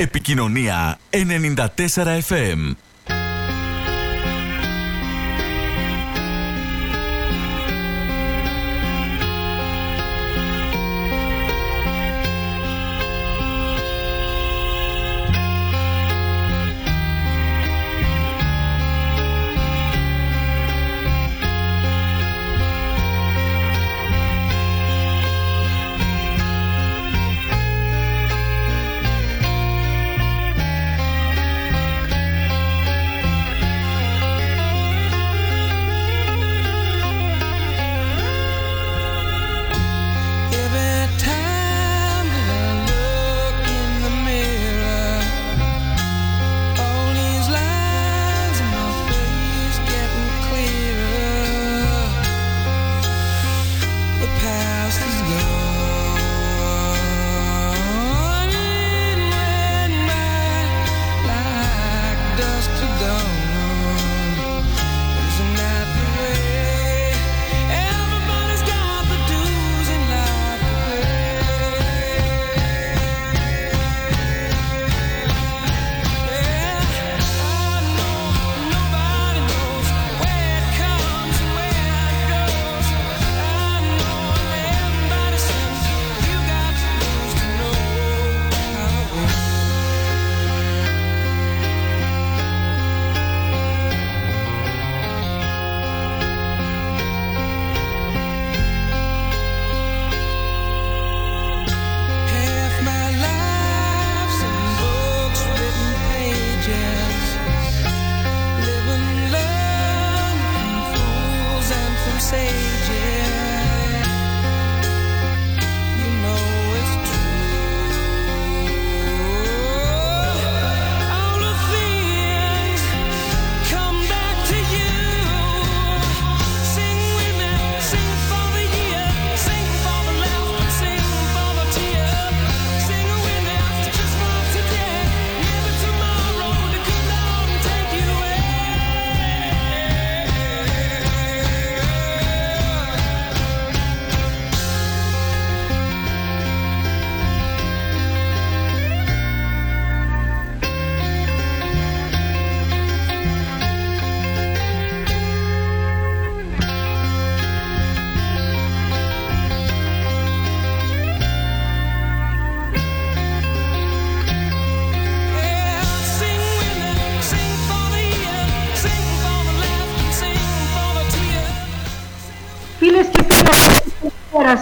[0.00, 1.66] Επικοινωνία 94
[2.28, 2.74] FM.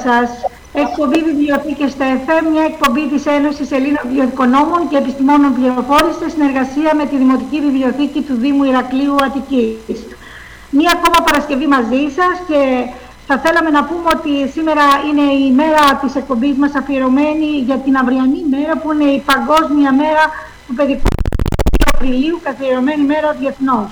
[0.09, 0.29] Σας.
[0.85, 6.91] Εκπομπή Βιβλιοθήκες στα ΕΦΕ, μια εκπομπή της Ένωσης Ελλήνων Βιβλιοθηκονόμων και Επιστημόνων Πληροφόρησης σε συνεργασία
[6.99, 10.01] με τη Δημοτική Βιβλιοθήκη του Δήμου Ηρακλείου Αττικής.
[10.77, 12.61] Μία ακόμα Παρασκευή μαζί σας και
[13.29, 17.95] θα θέλαμε να πούμε ότι σήμερα είναι η μέρα της εκπομπής μας αφιερωμένη για την
[18.03, 20.25] αυριανή μέρα που είναι η Παγκόσμια Μέρα
[20.67, 21.09] του Παιδικού
[21.93, 23.89] Απριλίου, καθιερωμένη μέρα διεθνώς.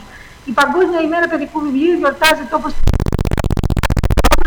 [0.51, 2.73] Η Παγκόσμια ημέρα Παιδικού Βιβλίου γιορτάζεται όπως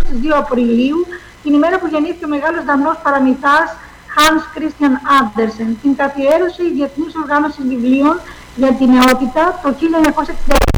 [0.09, 0.99] στις 2 Απριλίου
[1.43, 3.67] την ημέρα που γεννήθηκε ο μεγάλος Δανός παραμυθάς
[4.15, 8.15] Hans Christian Andersen, την καθιέρωση Διεθνούς Οργάνωσης Βιβλίων
[8.55, 10.69] για την Νεότητα το 1966.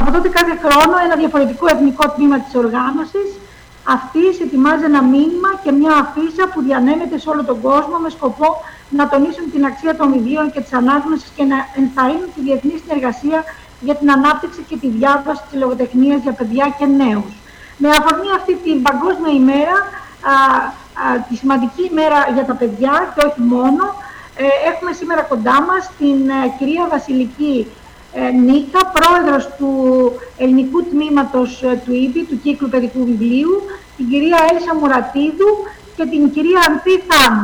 [0.00, 3.28] Από τότε κάθε χρόνο ένα διαφορετικό εθνικό τμήμα της οργάνωσης
[3.96, 8.48] αυτής ετοιμάζει ένα μήνυμα και μια αφίσα που διανέμεται σε όλο τον κόσμο με σκοπό
[8.98, 13.44] να τονίσουν την αξία των βιβλίων και της ανάγνωσης και να ενθαρρύνουν τη διεθνή συνεργασία
[13.80, 17.32] για την ανάπτυξη και τη διάβαση της λογοτεχνίας για παιδιά και νέους.
[17.78, 19.76] Με αφορμή αυτή την παγκόσμια ημέρα,
[20.32, 20.34] α,
[21.02, 23.84] α, τη σημαντική ημέρα για τα παιδιά και όχι μόνο,
[24.36, 27.66] ε, έχουμε σήμερα κοντά μας την ε, κυρία Βασιλική
[28.12, 29.72] ε, Νίκα, πρόεδρος του
[30.36, 31.50] ελληνικού τμήματος
[31.84, 33.62] του ΙΠΗ, του κύκλου παιδικού βιβλίου,
[33.96, 35.50] την κυρία Έλισσα Μουρατίδου
[35.96, 37.34] και την κυρία Ανθή Θάμ.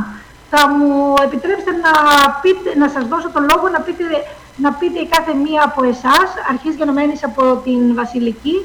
[0.51, 1.93] Θα μου επιτρέψετε να,
[2.43, 4.05] πείτε, να σας δώσω το λόγο να πείτε,
[4.57, 8.57] να πείτε κάθε μία από εσάς, αρχής γενομένης από την Βασιλική,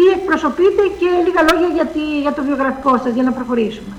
[0.00, 1.90] τι εκπροσωπείτε και λίγα λόγια για,
[2.22, 3.96] για το βιογραφικό σας, για να προχωρήσουμε.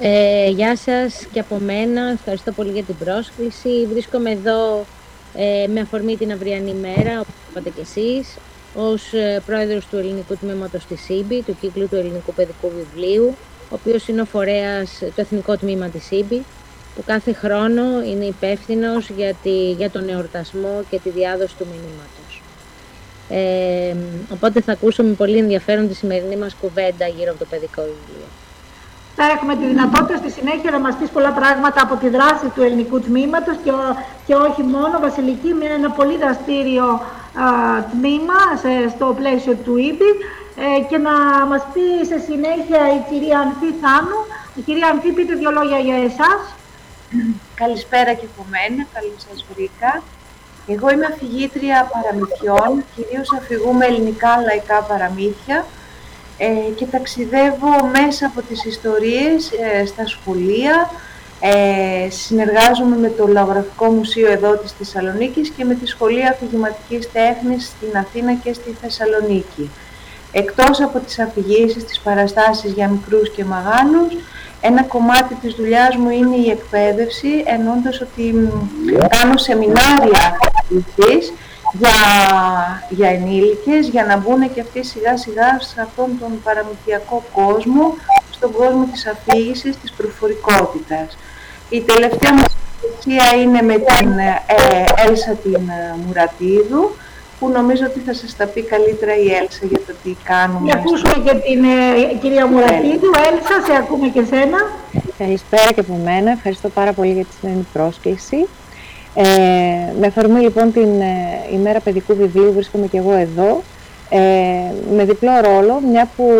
[0.00, 3.86] Ε, γεια σας και από μένα, ευχαριστώ πολύ για την πρόσκληση.
[3.92, 4.84] Βρίσκομαι εδώ
[5.34, 8.36] ε, με αφορμή την αυριανή μέρα, όπως είπατε και εσείς,
[8.74, 13.34] ως ε, πρόεδρος του ελληνικού τμήματος της ΣΥΜΠΗ, του κύκλου του ελληνικού παιδικού βιβλίου,
[13.70, 16.44] ο οποίος είναι ο φορέας, το εθνικό τμήμα της ΣΥΜΠΗ,
[16.96, 19.34] που κάθε χρόνο είναι υπεύθυνος για,
[19.76, 22.45] για τον εορτασμό και τη διάδοση του μηνύματος.
[23.28, 23.94] Ε,
[24.32, 28.28] οπότε θα ακούσω με πολύ ενδιαφέρον τη σημερινή μας κουβέντα γύρω από το παιδικό βιβλίο.
[29.16, 32.62] θα έχουμε τη δυνατότητα στη συνέχεια να μας πεις πολλά πράγματα από τη δράση του
[32.62, 33.70] ελληνικού τμήματος και,
[34.26, 34.98] και όχι μόνο.
[35.00, 37.00] Βασιλική με ένα πολύ δραστήριο
[37.92, 40.10] τμήμα σε, στο πλαίσιο του ΙΠΗ
[40.64, 41.14] ε, και να
[41.50, 44.20] μας πει σε συνέχεια η κυρία Ανθή Θάνου.
[44.58, 46.40] Η κυρία Ανθή, πείτε δύο λόγια για εσάς.
[47.62, 50.02] Καλησπέρα και από μένα, καλώς σας βρήκα.
[50.68, 55.66] Εγώ είμαι αφηγήτρια παραμυθιών, κυρίως αφηγούμε ελληνικά λαϊκά παραμύθια
[56.38, 56.46] ε,
[56.76, 60.90] και ταξιδεύω μέσα από τις ιστορίες ε, στα σχολεία,
[61.40, 67.64] ε, συνεργάζομαι με το Λαογραφικό Μουσείο εδώ της Θεσσαλονίκης και με τη Σχολή Αφηγηματικής Τέχνης
[67.64, 69.70] στην Αθήνα και στη Θεσσαλονίκη.
[70.32, 74.14] Εκτός από τις αφηγήσεις, τις παραστάσεις για μικρούς και μεγάλους,
[74.60, 78.50] ένα κομμάτι της δουλειάς μου είναι η εκπαίδευση, ενώντας ότι
[79.08, 80.38] κάνω σεμινάρια
[81.72, 81.96] για,
[82.88, 87.94] για ενήλικες, για να μπουν και αυτοί σιγά σιγά σε αυτόν τον παραμυθιακό κόσμο,
[88.30, 91.16] στον κόσμο της αφήγησης, της προφορικότητας.
[91.68, 92.44] Η τελευταία μου
[93.42, 94.42] είναι με την ε,
[95.08, 96.96] Έλσα την ε, Μουρατίδου,
[97.38, 100.72] που νομίζω ότι θα σας τα πει καλύτερα η Έλσα για το τι κάνουμε.
[100.72, 103.10] Να ακούσουμε και την ε, κυρία Μουρατίδου.
[103.30, 104.58] Έλσα, σε ακούμε και σένα.
[105.18, 106.30] Καλησπέρα και από μένα.
[106.30, 108.46] Ευχαριστώ πάρα πολύ για τη σημερινή πρόσκληση.
[109.14, 109.24] Ε,
[110.00, 111.14] με αφορμή λοιπόν την ε,
[111.52, 113.62] ημέρα παιδικού βιβλίου βρίσκομαι και εγώ εδώ
[114.08, 114.18] ε,
[114.94, 116.30] με διπλό ρόλο, μια που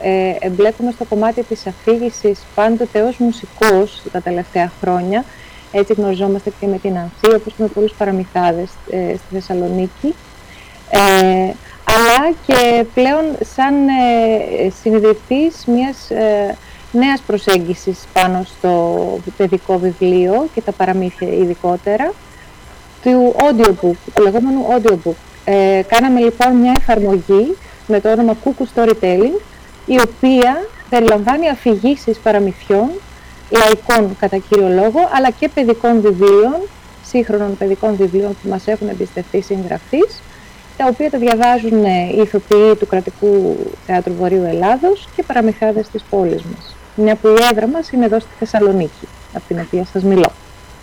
[0.00, 5.24] ε, εμπλέκομαι στο κομμάτι της αφήγησης πάντοτε ως μουσικός τα τελευταία χρόνια.
[5.72, 10.14] Έτσι γνωριζόμαστε και με την Ανθή, όπως και με πολλούς παραμυθάδες ε, στη Θεσσαλονίκη.
[10.90, 11.52] Ε,
[11.84, 13.24] αλλά και πλέον
[13.54, 16.56] σαν ε, συνειδητής μιας ε,
[16.92, 18.96] νέας προσέγγισης πάνω στο
[19.36, 22.12] παιδικό βιβλίο και τα παραμύθια ειδικότερα
[23.02, 25.14] του audiobook, του λεγόμενου audiobook.
[25.44, 27.56] Ε, κάναμε λοιπόν μια εφαρμογή
[27.86, 29.40] με το όνομα Cuckoo Storytelling,
[29.86, 32.90] η οποία περιλαμβάνει αφηγήσεις παραμυθιών,
[33.50, 36.56] λαϊκών κατά κύριο λόγο, αλλά και παιδικών βιβλίων,
[37.04, 40.22] σύγχρονων παιδικών βιβλίων που μας έχουν εμπιστευτεί συγγραφείς,
[40.76, 43.56] τα οποία τα διαβάζουν οι ηθοποιοί του Κρατικού
[43.86, 46.76] Θεάτρου Βορείου Ελλάδος και παραμυθάδες της πόλης μας.
[46.94, 50.30] Μια που η έδρα μας είναι εδώ στη Θεσσαλονίκη, από την οποία σας μιλώ.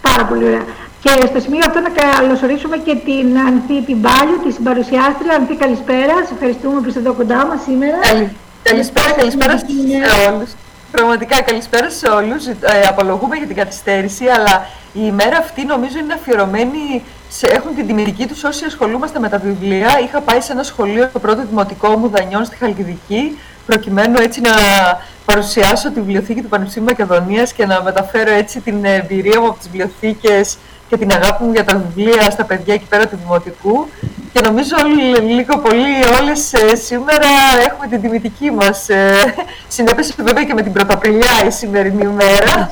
[0.02, 0.66] Πάρα πολύ ωραία.
[1.02, 5.36] Και στο σημείο αυτό να καλωσορίσουμε και την Ανθή Τιμπάλιου, τη συμπαρουσιάστρια.
[5.36, 6.16] Ανθή, καλησπέρα.
[6.28, 7.98] Σε ευχαριστούμε που είστε εδώ κοντά μας σήμερα.
[8.64, 9.66] Καλησπέρα, καλησπέρα σε
[10.30, 10.52] όλους.
[10.98, 12.46] Πραγματικά καλησπέρα σε όλους.
[12.48, 12.56] Ε,
[12.90, 17.04] απολογούμε για την καθυστέρηση, αλλά η ημέρα αυτή νομίζω είναι αφιερωμένη.
[17.30, 20.00] Σε, έχουν την τιμητική τους όσοι ασχολούμαστε με τα βιβλία.
[20.04, 24.52] Είχα πάει σε ένα σχολείο, το πρώτο δημοτικό μου Δανιών στη Χαλκιδική, προκειμένου έτσι να
[25.26, 29.70] παρουσιάσω τη βιβλιοθήκη του Πανεπιστήμιου Μακεδονίας και να μεταφέρω έτσι την εμπειρία μου από τις
[29.70, 30.58] βιβλιοθήκες
[30.90, 33.88] και την αγάπη μου για τα βιβλία στα παιδιά εκεί πέρα του Δημοτικού
[34.34, 34.76] και νομίζω
[35.22, 37.30] λίγο πολύ όλες ε, σήμερα
[37.68, 38.90] έχουμε την τιμητική μας.
[38.90, 39.34] Ε,
[39.68, 42.72] συνέπεσε βέβαια και με την Πρωταπριλιά η σημερινή ημέρα.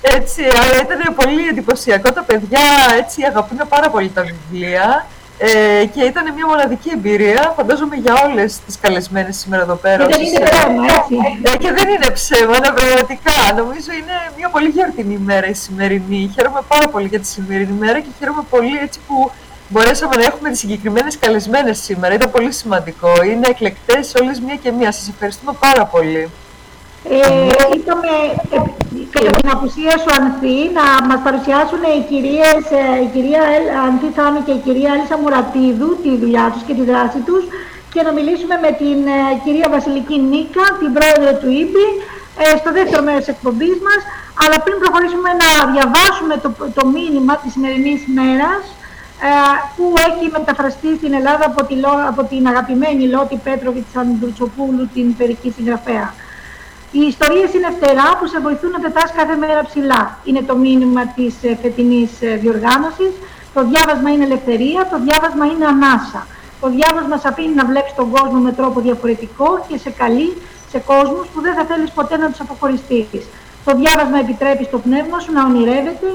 [0.00, 2.12] έτσι, αλλά ήταν πολύ εντυπωσιακό.
[2.12, 2.60] Τα παιδιά
[2.98, 5.06] έτσι αγαπούν πάρα πολύ τα βιβλία.
[5.38, 10.06] Ε, και ήταν μια μοναδική εμπειρία, φαντάζομαι για όλες τις καλεσμένες σήμερα εδώ πέρα.
[10.06, 11.16] Και δεν είναι ψέμα, έτσι.
[11.42, 13.52] Ε, και δεν είναι ψέμα, ναι, πραγματικά.
[13.56, 16.30] Νομίζω είναι μια πολύ γιορτινή ημέρα η σημερινή.
[16.34, 19.30] Χαίρομαι πάρα πολύ για τη σημερινή ημέρα και χαίρομαι πολύ έτσι που
[19.68, 22.14] μπορέσαμε να έχουμε τις συγκεκριμένες καλεσμένες σήμερα.
[22.14, 23.22] Ήταν πολύ σημαντικό.
[23.22, 24.92] Είναι εκλεκτές όλες μία και μία.
[24.92, 26.30] Σας ευχαριστούμε πάρα πολύ.
[27.08, 27.18] Ε,
[27.76, 28.12] είπαμε
[29.14, 33.42] κατά την απουσία σου Ανθή να μας παρουσιάσουν οι κυρίες, ε, η κυρία
[33.86, 37.44] Ανθή Θάνου και η κυρία Έλισσα Μουρατίδου τη δουλειά τους και τη δράση τους
[37.92, 41.86] και να μιλήσουμε με την ε, κυρία Βασιλική Νίκα, την πρόεδρο του ΙΠΗ,
[42.42, 44.00] ε, στο δεύτερο μέρος της εκπομπής μας.
[44.42, 48.62] Αλλά πριν προχωρήσουμε να διαβάσουμε το, το μήνυμα της σημερινής μέρας,
[49.76, 51.74] που έχει μεταφραστεί στην Ελλάδα από, τη,
[52.10, 56.06] από την αγαπημένη Λότη Πέτροβιτς Ανδρουτσοπούλου, την περική συγγραφέα.
[56.96, 60.02] Οι ιστορίες είναι φτερά που σε βοηθούν να πετάς κάθε μέρα ψηλά.
[60.24, 63.12] Είναι το μήνυμα της ε, φετινής ε, διοργάνωσης.
[63.54, 66.26] Το διάβασμα είναι ελευθερία, το διάβασμα είναι ανάσα.
[66.60, 70.28] Το διάβασμα σε αφήνει να βλέπεις τον κόσμο με τρόπο διαφορετικό και σε καλεί
[70.70, 73.22] σε κόσμους που δεν θα θέλεις ποτέ να τους αποχωριστείς.
[73.66, 76.08] Το διάβασμα επιτρέπει στο πνεύμα σου να ονειρεύεται.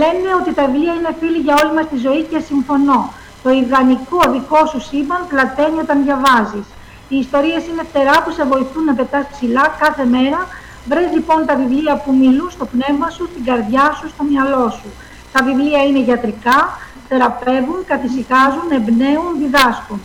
[0.00, 3.00] Λένε ότι τα βιβλία είναι φίλοι για όλη μας τη ζωή και συμφωνώ.
[3.42, 6.66] Το ιδανικό δικό σου σύμπαν πλαταίνει όταν διαβάζεις.
[7.08, 10.40] Οι ιστορίες είναι φτερά που σε βοηθούν να πετάς ψηλά κάθε μέρα.
[10.88, 14.88] Βρες λοιπόν τα βιβλία που μιλούν στο πνεύμα σου, στην καρδιά σου, στο μυαλό σου.
[15.32, 20.00] Τα βιβλία είναι γιατρικά, θεραπεύουν, καθησυχάζουν, εμπνέουν, διδάσκουν.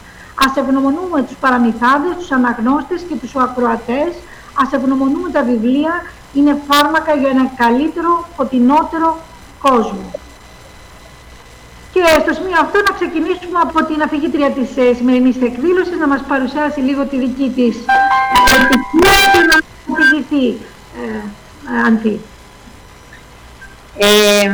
[0.46, 4.12] Ας ευγνωμονούμε τους παραμυθάδες, τους αναγνώστες και τους ακροατές.
[4.62, 5.94] Ας ευγνωμονούμε τα βιβλία,
[6.34, 9.18] είναι φάρμακα για ένα καλύτερο, φωτεινότερο
[9.60, 10.21] κόσμο.
[11.94, 16.22] Και στο σημείο αυτό να ξεκινήσουμε από την αφηγήτρια της ε, σημερινής εκδήλωσης, να μας
[16.28, 17.76] παρουσιάσει λίγο τη δική της
[18.56, 19.56] επιτυχία και να
[19.94, 20.48] αφηγηθεί,
[21.02, 21.22] ε,
[21.88, 22.22] Αντί.
[23.98, 24.52] Ε,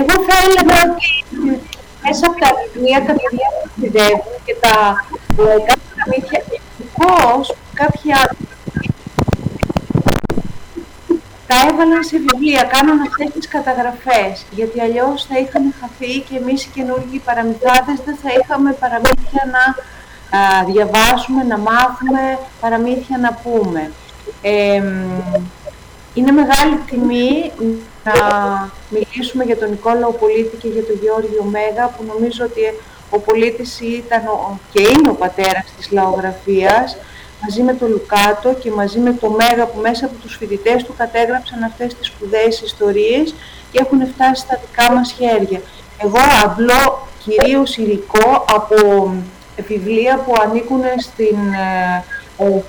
[0.00, 1.06] εγώ θα έλεγα ότι
[2.04, 4.74] μέσα από τα βιβλία τα παιδιά που ταξιδεύουν και τα
[5.44, 8.53] λαϊκά παραμύθια, ευτυχώς κάποιοι άνθρωποι
[11.46, 16.64] τα έβαλαν σε βιβλία, κάνουν αυτές τις καταγραφές, γιατί αλλιώς θα είχαμε χαθεί και εμείς
[16.64, 19.62] οι καινούργιοι παραμυθάδες δεν θα είχαμε παραμύθια να
[20.38, 23.90] α, διαβάσουμε, να μάθουμε, παραμύθια να πούμε.
[24.42, 24.82] Ε,
[26.14, 27.52] είναι μεγάλη τιμή
[28.04, 28.14] να
[28.88, 32.62] μιλήσουμε για τον Νικόλαο Πολίτη και για τον Γιώργιο Μέγα, που νομίζω ότι
[33.10, 34.22] ο Πολίτης ήταν
[34.72, 36.96] και είναι ο πατέρας της λαογραφίας,
[37.44, 40.94] μαζί με τον Λουκάτο και μαζί με τον Μέγα που μέσα από τους φοιτητές του
[40.96, 43.34] κατέγραψαν αυτές τις σπουδαίες ιστορίες
[43.70, 45.60] και έχουν φτάσει στα δικά μας χέρια.
[45.98, 48.76] Εγώ απλό κυρίως υλικό από
[49.66, 52.04] βιβλία που ανήκουν στην ε,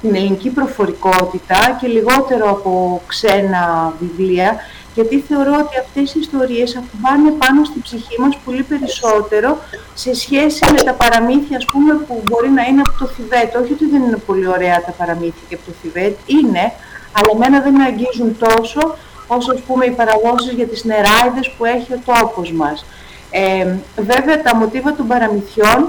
[0.02, 4.56] την ελληνική προφορικότητα και λιγότερο από ξένα βιβλία,
[4.96, 9.58] γιατί θεωρώ ότι αυτές οι ιστορίες ακουμπάνε πάνω στην ψυχή μας πολύ περισσότερο
[9.94, 13.56] σε σχέση με τα παραμύθια, ας πούμε, που μπορεί να είναι από το Θιβέτ.
[13.56, 16.74] Όχι ότι δεν είναι πολύ ωραία τα παραμύθια και από το Θιβέτ, είναι,
[17.18, 18.96] αλλά εμένα δεν με αγγίζουν τόσο
[19.28, 22.86] όσο, ας πούμε, οι παραγώσεις για τις νεράιδες που έχει ο τόπος μας.
[23.30, 25.80] Ε, βέβαια, τα μοτίβα των παραμυθιών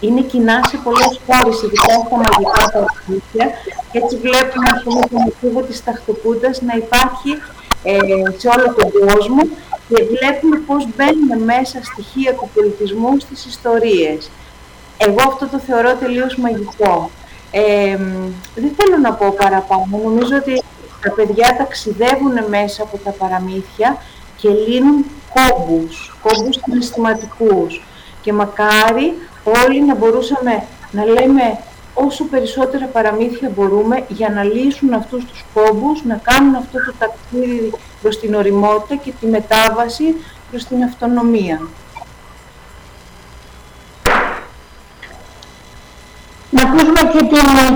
[0.00, 3.46] είναι κοινά σε πολλές χώρες, ειδικά στα μαγικά παραμύθια.
[3.90, 7.30] Και έτσι βλέπουμε ας πούμε, το μοτίβο της ταχτοπούτας να υπάρχει
[7.82, 7.96] ε,
[8.36, 9.42] σε όλο τον κόσμο
[9.88, 14.30] και βλέπουμε πώς μπαίνουν μέσα στοιχεία του πολιτισμού στις ιστορίες.
[14.98, 17.10] Εγώ αυτό το θεωρώ τελείως μαγικό.
[17.50, 17.96] Ε,
[18.54, 20.00] δεν θέλω να πω παραπάνω.
[20.04, 20.62] Νομίζω ότι
[21.02, 24.02] τα παιδιά ταξιδεύουν μέσα από τα παραμύθια
[24.36, 25.04] και λύνουν
[25.34, 27.82] κόμπους, κόμπους συναισθηματικούς.
[28.22, 31.58] Και μακάρι όλοι να μπορούσαμε να λέμε
[32.06, 37.72] όσο περισσότερα παραμύθια μπορούμε για να λύσουν αυτούς τους κόμπους, να κάνουν αυτό το ταξίδι
[38.02, 40.14] προς την οριμότητα και τη μετάβαση
[40.50, 41.60] προς την αυτονομία.
[46.50, 47.28] Να ακούσουμε και την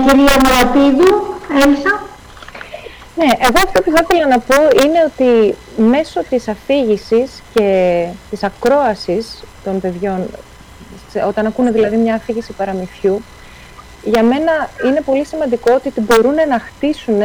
[0.07, 2.01] κυρία Μαρατίδου, Έλσα.
[3.15, 8.43] Ναι, εγώ αυτό που θα ήθελα να πω είναι ότι μέσω της αφήγησης και της
[8.43, 10.29] ακρόασης των παιδιών
[11.27, 13.21] όταν ακούνε δηλαδή μια αφήγηση παραμυθιού,
[14.03, 17.21] για μένα είναι πολύ σημαντικό ότι μπορούν να χτίσουν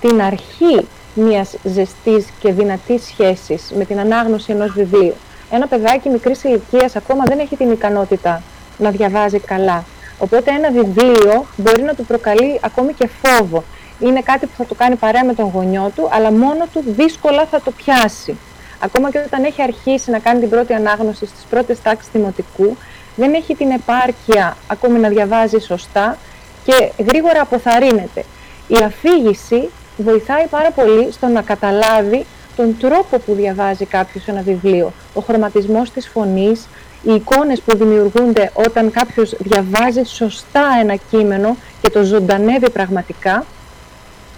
[0.00, 5.14] την αρχή μιας ζεστής και δυνατής σχέσης με την ανάγνωση ενός βιβλίου.
[5.50, 8.42] Ένα παιδάκι μικρής ηλικίας ακόμα δεν έχει την ικανότητα
[8.78, 9.84] να διαβάζει καλά.
[10.18, 13.64] Οπότε ένα βιβλίο μπορεί να του προκαλεί ακόμη και φόβο.
[14.00, 17.46] Είναι κάτι που θα το κάνει παρέα με τον γονιό του, αλλά μόνο του δύσκολα
[17.46, 18.36] θα το πιάσει.
[18.78, 22.76] Ακόμα και όταν έχει αρχίσει να κάνει την πρώτη ανάγνωση στις πρώτες τάξεις δημοτικού,
[23.16, 26.18] δεν έχει την επάρκεια ακόμη να διαβάζει σωστά
[26.64, 28.24] και γρήγορα αποθαρρύνεται.
[28.66, 34.92] Η αφήγηση βοηθάει πάρα πολύ στο να καταλάβει τον τρόπο που διαβάζει κάποιος ένα βιβλίο.
[35.14, 36.66] Ο χρωματισμός της φωνής,
[37.02, 43.44] οι εικόνες που δημιουργούνται όταν κάποιος διαβάζει σωστά ένα κείμενο και το ζωντανεύει πραγματικά,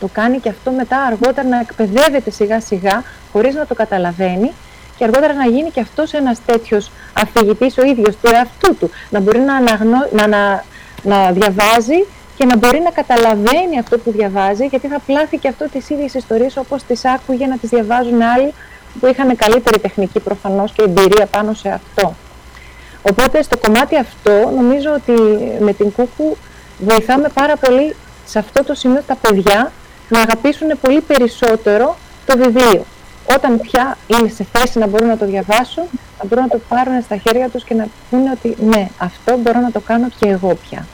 [0.01, 4.53] το κάνει και αυτό μετά αργότερα να εκπαιδεύεται σιγά σιγά χωρίς να το καταλαβαίνει
[4.99, 9.21] και αργότερα να γίνει και αυτός ένας τέτοιος αφηγητής ο ίδιος του εαυτού του, να
[9.21, 9.99] μπορεί να, αναγνω...
[10.13, 10.65] να, να,
[11.03, 15.69] να διαβάζει και να μπορεί να καταλαβαίνει αυτό που διαβάζει, γιατί θα πλάθει και αυτό
[15.69, 18.55] τις ίδιες ιστορίες όπως τις άκουγε να τις διαβάζουν άλλοι
[19.01, 22.15] που είχαν καλύτερη τεχνική προφανώς και εμπειρία πάνω σε αυτό.
[23.03, 25.13] Οπότε στο κομμάτι αυτό νομίζω ότι
[25.61, 26.37] με την Κούκου
[26.79, 27.95] βοηθάμε πάρα πολύ
[28.27, 29.73] σε αυτό το σημείο τα παιδιά
[30.09, 32.85] να αγαπήσουν πολύ περισσότερο το βιβλίο
[33.35, 35.85] όταν πια είναι σε θέση να μπορούν να το διαβάσουν,
[36.19, 39.61] να μπορούν να το πάρουν στα χέρια τους και να πούνε ότι ναι, αυτό μπορώ
[39.61, 40.87] να το κάνω και εγώ πια.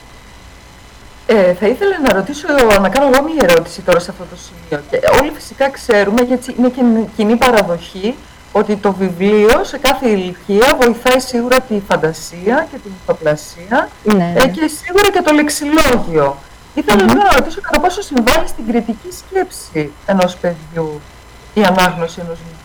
[1.27, 2.47] Ε, θα ήθελα να ρωτήσω,
[2.81, 4.83] να κάνω εγώ μια ερώτηση τώρα σε αυτό το σημείο.
[4.89, 6.81] Και όλοι φυσικά ξέρουμε, γιατί είναι και
[7.15, 8.15] κοινή παραδοχή,
[8.51, 14.33] ότι το βιβλίο σε κάθε ηλικία βοηθάει σίγουρα τη φαντασία και την ηθοπλασία ναι.
[14.35, 16.37] ε, και σίγουρα και το λεξιλόγιο.
[16.73, 17.15] Ήθελα mm-hmm.
[17.15, 21.01] να ρωτήσω κατά πόσο συμβάλλει στην κριτική σκέψη ενός παιδιού
[21.55, 22.55] η ανάγνωση ενός βιβλίου.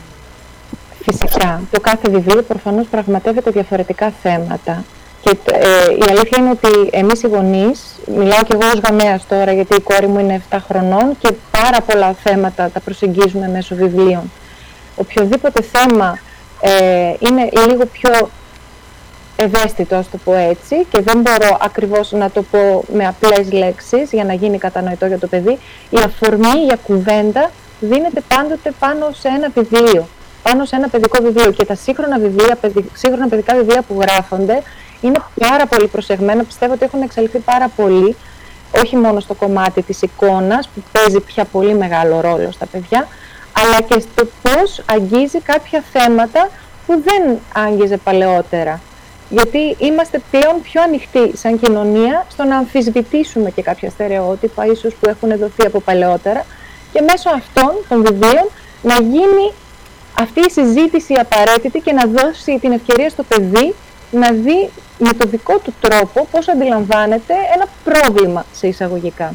[1.03, 1.61] Φυσικά.
[1.71, 4.85] Το κάθε βιβλίο προφανώς πραγματεύεται διαφορετικά θέματα.
[5.21, 7.81] Και ε, η αλήθεια είναι ότι εμείς οι γονείς,
[8.17, 11.81] μιλάω και εγώ ως γαμέας τώρα γιατί η κόρη μου είναι 7 χρονών και πάρα
[11.81, 14.31] πολλά θέματα τα προσεγγίζουμε μέσω βιβλίων.
[14.97, 16.19] Οποιοδήποτε θέμα
[16.61, 18.29] ε, είναι λίγο πιο
[19.37, 24.13] ευαίσθητο, ας το πω έτσι, και δεν μπορώ ακριβώς να το πω με απλές λέξεις
[24.13, 25.59] για να γίνει κατανοητό για το παιδί,
[25.91, 30.09] η αφορμή για κουβέντα δίνεται πάντοτε πάνω σε ένα βιβλίο,
[30.43, 31.51] πάνω σε ένα παιδικό βιβλίο.
[31.51, 32.59] Και τα σύγχρονα, βιβλία,
[32.93, 34.63] σύγχρονα παιδικά βιβλία που γράφονται
[35.01, 36.45] είναι πάρα πολύ προσεγμένα.
[36.45, 38.17] Πιστεύω ότι έχουν εξελιχθεί πάρα πολύ
[38.79, 43.09] όχι μόνο στο κομμάτι της εικόνας που παίζει πια πολύ μεγάλο ρόλο στα παιδιά,
[43.53, 46.49] αλλά και στο πώς αγγίζει κάποια θέματα
[46.87, 48.81] που δεν άγγιζε παλαιότερα.
[49.29, 55.09] Γιατί είμαστε πλέον πιο ανοιχτοί σαν κοινωνία στο να αμφισβητήσουμε και κάποια στερεότυπα ίσως που
[55.09, 56.45] έχουν δοθεί από παλαιότερα
[56.93, 58.49] και μέσω αυτών των βιβλίων
[58.83, 59.53] να γίνει
[60.21, 63.75] αυτή η συζήτηση απαραίτητη και να δώσει την ευκαιρία στο παιδί
[64.11, 69.35] να δει με το δικό του τρόπο πώς αντιλαμβάνεται ένα πρόβλημα σε εισαγωγικά.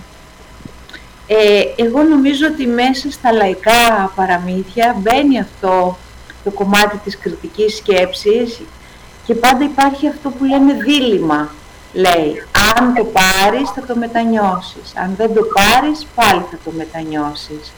[1.27, 5.97] Ε, εγώ νομίζω ότι μέσα στα λαϊκά παραμύθια μπαίνει αυτό
[6.43, 8.61] το κομμάτι της κριτικής σκέψης
[9.25, 11.53] και πάντα υπάρχει αυτό που λέμε δίλημα.
[11.95, 12.43] Λέει,
[12.77, 17.73] αν το πάρεις θα το μετανιώσεις, αν δεν το πάρεις πάλι θα το μετανιώσεις.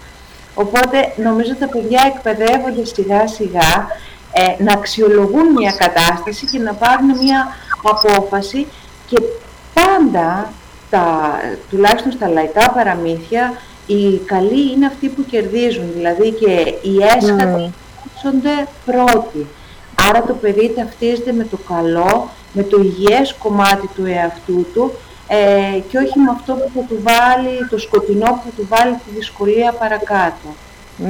[0.53, 3.87] Οπότε νομίζω τα παιδιά εκπαιδεύονται σιγά σιγά
[4.31, 7.47] ε, να αξιολογούν μια κατάσταση και να πάρουν μια
[7.83, 8.67] απόφαση
[9.07, 9.17] και
[9.73, 10.53] πάντα,
[10.89, 11.31] τα,
[11.69, 13.53] τουλάχιστον στα λαϊκά παραμύθια,
[13.87, 17.73] οι καλοί είναι αυτοί που κερδίζουν, δηλαδή και οι έσχατοι
[18.23, 18.67] mm.
[18.85, 19.47] πρώτοι.
[20.09, 24.91] Άρα το παιδί ταυτίζεται με το καλό, με το υγιές κομμάτι του εαυτού του
[25.27, 28.93] ε, και όχι με αυτό που θα του βάλει, το σκοτεινό που θα του βάλει
[28.93, 30.47] τη δυσκολία παρακάτω.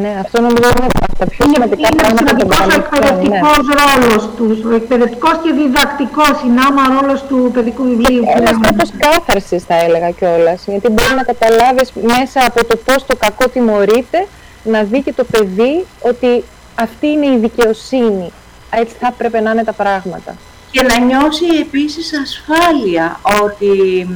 [0.01, 3.73] Ναι, αυτό νομίζω είναι από τα πιο σημαντικά πράγματα που Είναι ο εκπαιδευτικός ναι.
[3.81, 8.23] ρόλος τους, ο εκπαιδευτικός και διδακτικός συνάμα ρόλος του παιδικού βιβλίου.
[8.35, 10.63] Ένα τρόπο κάθαρσης, θα έλεγα κιόλας.
[10.65, 14.19] Γιατί μπορεί να καταλάβεις μέσα από το πώς το κακό τιμωρείται,
[14.63, 16.43] να δει και το παιδί ότι
[16.75, 18.31] αυτή είναι η δικαιοσύνη.
[18.69, 20.35] Έτσι θα έπρεπε να είναι τα πράγματα.
[20.71, 24.07] Και να νιώσει επίσης ασφάλεια ότι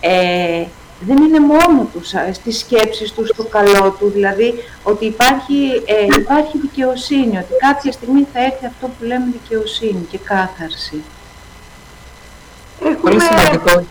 [0.00, 0.64] ε,
[1.00, 6.58] δεν είναι μόνο τους στις σκέψεις τους, στο καλό του, δηλαδή ότι υπάρχει, ε, υπάρχει
[6.58, 11.02] δικαιοσύνη, ότι κάποια στιγμή θα έρθει αυτό που λέμε δικαιοσύνη και κάθαρση.
[12.80, 13.84] Έχουμε, πολύ σημαντικό.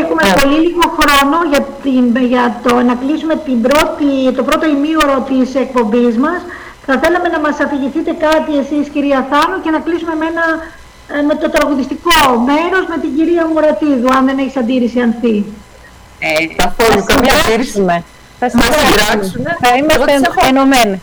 [0.00, 0.42] Έχουμε yeah.
[0.42, 5.54] πολύ λίγο χρόνο για, την, για το να κλείσουμε την πρώτη, το πρώτο ημίωρο της
[5.54, 6.40] εκπομπής μας.
[6.86, 10.83] Θα θέλαμε να μας αφηγηθείτε κάτι εσείς κυρία Θάνο και να κλείσουμε με, ένα, ε,
[11.28, 15.44] με το τραγουδιστικό μέρος με την κυρία Μουρατίδου, αν δεν έχεις αντίρρηση Ανθή.
[16.18, 17.84] Ε, καθόλου καμία αντίρρηση.
[18.38, 19.56] Θα συντράξουμε.
[19.60, 21.00] Θα είμαστε ενωμένες.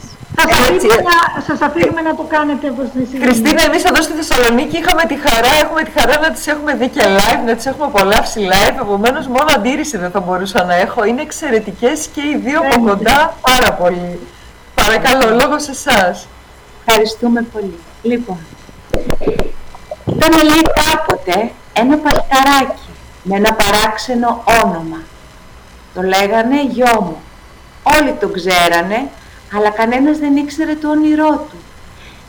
[1.48, 3.24] Σας αφήνουμε να το κάνετε όπως εσείς.
[3.24, 6.88] Χριστίνα, εμείς εδώ στη Θεσσαλονίκη είχαμε τη χαρά, έχουμε τη χαρά να τις έχουμε δει
[6.88, 11.06] και live, να τις έχουμε απολαύσει live, επομένως μόνο αντίρρηση δεν θα μπορούσα να έχω.
[11.06, 14.20] Είναι εξαιρετικές και οι δύο από κοντά πάρα πολύ.
[14.76, 16.28] Παρακαλώ, λόγω σε εσάς.
[16.86, 17.80] Ευχαριστούμε πολύ.
[18.02, 18.38] Λοιπόν,
[20.06, 22.90] ήταν λέει κάποτε ένα παλικαράκι
[23.24, 25.02] με ένα παράξενο όνομα.
[25.94, 27.22] Το λέγανε γιο μου.
[27.84, 29.10] Όλοι το ξέρανε,
[29.56, 31.58] αλλά κανένας δεν ήξερε το όνειρό του.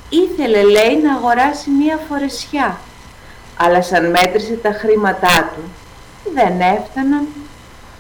[0.08, 2.78] Ήθελε, λέει, να αγοράσει μία φορεσιά,
[3.56, 5.62] αλλά σαν μέτρησε τα χρήματά του,
[6.34, 7.26] δεν έφταναν.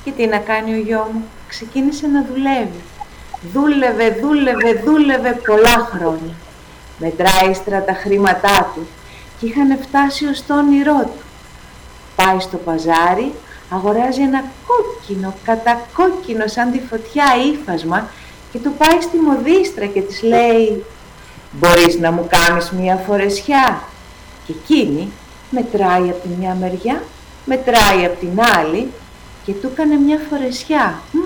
[0.04, 2.80] Και τι να κάνει ο γιο μου, ξεκίνησε να δουλεύει.
[3.52, 6.34] Δούλευε, δούλευε, δούλευε πολλά χρόνια.
[6.98, 8.86] Μετράει ύστερα τα χρήματά του
[9.42, 11.24] και είχαν φτάσει ως το όνειρό του.
[12.16, 13.32] Πάει στο παζάρι,
[13.70, 18.08] αγοράζει ένα κόκκινο, κατακόκκινο σαν τη φωτιά ύφασμα
[18.52, 20.84] και του πάει στη μοδίστρα και της λέει
[21.52, 23.82] «Μπορείς να μου κάνεις μία φορεσιά»
[24.46, 25.12] και εκείνη
[25.50, 27.02] μετράει από τη μια μεριά,
[27.44, 28.90] μετράει από την άλλη
[29.44, 31.00] και του έκανε μια φορεσιά.
[31.12, 31.18] Μ,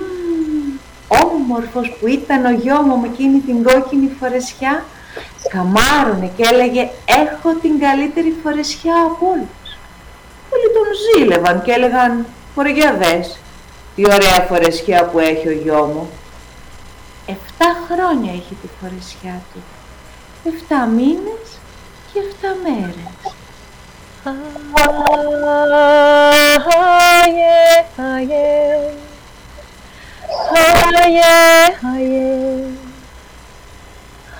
[1.23, 4.85] όμορφος που ήταν ο γιο μου με εκείνη την κόκκινη φορεσιά,
[5.49, 9.77] καμάρωνε και έλεγε «Έχω την καλύτερη φορεσιά από όλους».
[10.53, 12.25] Όλοι τον ζήλευαν και έλεγαν
[12.55, 13.37] «Μωρέ δες,
[13.95, 16.09] τι ωραία φορεσιά που έχει ο γιο μου».
[17.25, 19.63] Εφτά χρόνια έχει τη φορεσιά του.
[20.43, 21.47] Εφτά μήνες
[22.13, 23.35] και εφτά μέρες.
[26.63, 27.57] Χάγε,
[27.95, 28.47] χάγε,
[31.81, 32.63] χάγε,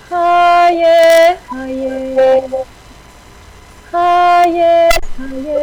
[0.10, 1.00] χάγε,
[1.50, 1.92] χάγε,
[3.92, 4.74] χάγε,
[5.18, 5.60] χάγε.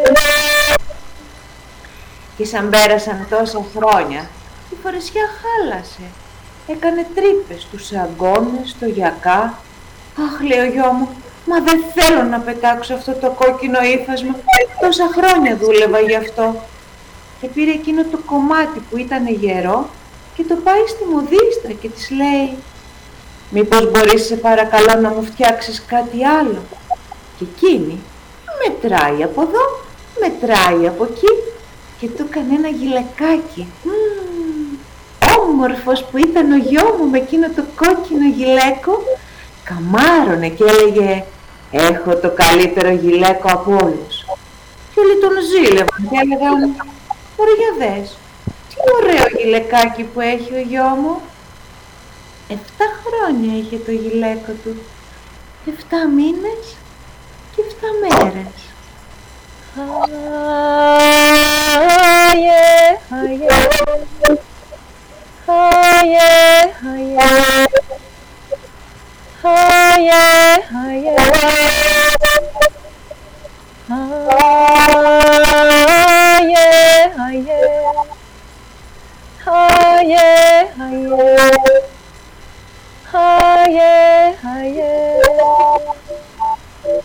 [2.37, 4.29] Και σαν πέρασαν τόσα χρόνια,
[4.71, 6.03] η φορεσιά χάλασε.
[6.67, 9.59] Έκανε τρύπες στους αγκώνες, στο γιακά.
[10.19, 11.09] Αχ, λέει ο γιο μου,
[11.49, 14.35] μα δεν θέλω να πετάξω αυτό το κόκκινο ύφασμα.
[14.81, 16.55] Τόσα χρόνια δούλευα γι' αυτό
[17.41, 19.89] και πήρε εκείνο το κομμάτι που ήταν γερό
[20.37, 22.57] και το πάει στη μοδίστρα και της λέει
[23.51, 26.63] «Μήπως μπορείς σε παρακαλώ να μου φτιάξεις κάτι άλλο»
[27.39, 28.01] και εκείνη
[28.67, 29.65] μετράει από εδώ,
[30.21, 31.33] μετράει από εκεί
[32.01, 33.67] και του έκανε ένα γυλακάκι.
[35.39, 39.03] όμορφος που ήταν ο γιο μου με εκείνο το κόκκινο γυλαίκο,
[39.65, 41.25] καμάρωνε και έλεγε
[41.71, 44.25] «Έχω το καλύτερο γυλαίκο από όλους».
[44.95, 46.75] Και όλοι τον ζήλευαν και έλεγαν
[47.37, 48.19] «Ωραία για δες,
[48.69, 51.21] τι ωραίο γυλαικάκι που έχει ο γιο μου».
[52.51, 54.77] Εφτά χρόνια είχε το γυλαίκο του,
[55.67, 56.77] εφτά μήνες
[57.57, 58.53] και εφτά μέρες.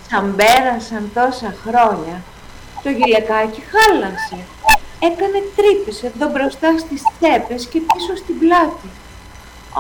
[0.10, 2.22] Σαν πέρασαν τόσα χρόνια,
[2.84, 4.38] το γυλαικάκι χάλασε.
[5.00, 8.90] Έκανε τρύπες εδώ μπροστά στις τσέπες και πίσω στην πλάτη.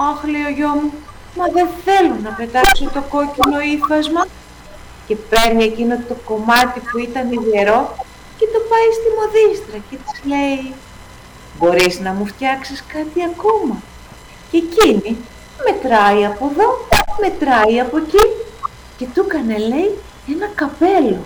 [0.10, 0.94] Αχ, λέει ο γιο μου,
[1.38, 4.28] μα δεν θέλω να πετάξω το κόκκινο ύφασμα.
[5.08, 7.96] Και παίρνει εκείνο το κομμάτι που ήταν ιδιαιρό
[8.38, 10.74] και το πάει στη μοδίστρα και της λέει
[11.58, 13.76] «Μπορείς να μου φτιάξεις κάτι ακόμα»
[14.52, 15.18] και εκείνη
[15.66, 16.68] μετράει από εδώ,
[17.22, 18.24] μετράει από εκεί
[18.98, 19.92] και του έκανε λέει
[20.30, 21.26] ένα καπέλο.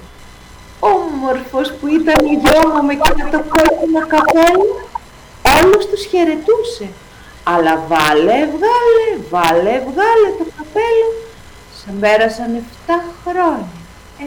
[0.80, 4.68] Όμορφος που ήταν η γιο μου με εκείνο το κόκκινο καπέλο,
[5.58, 6.88] όλους τους χαιρετούσε.
[7.54, 11.10] Αλλά βάλε, βγάλε, βάλε, βγάλε το καπέλο.
[11.80, 12.92] Σαν πέρασαν 7
[13.26, 13.68] χρόνια,
[14.20, 14.24] 7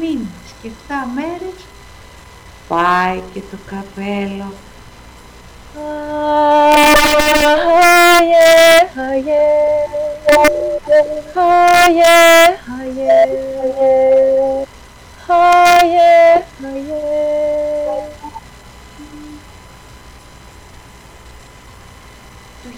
[0.00, 1.58] μήνες και 7 μέρες,
[2.68, 4.52] πάει και το καπέλο.
[5.74, 5.80] Του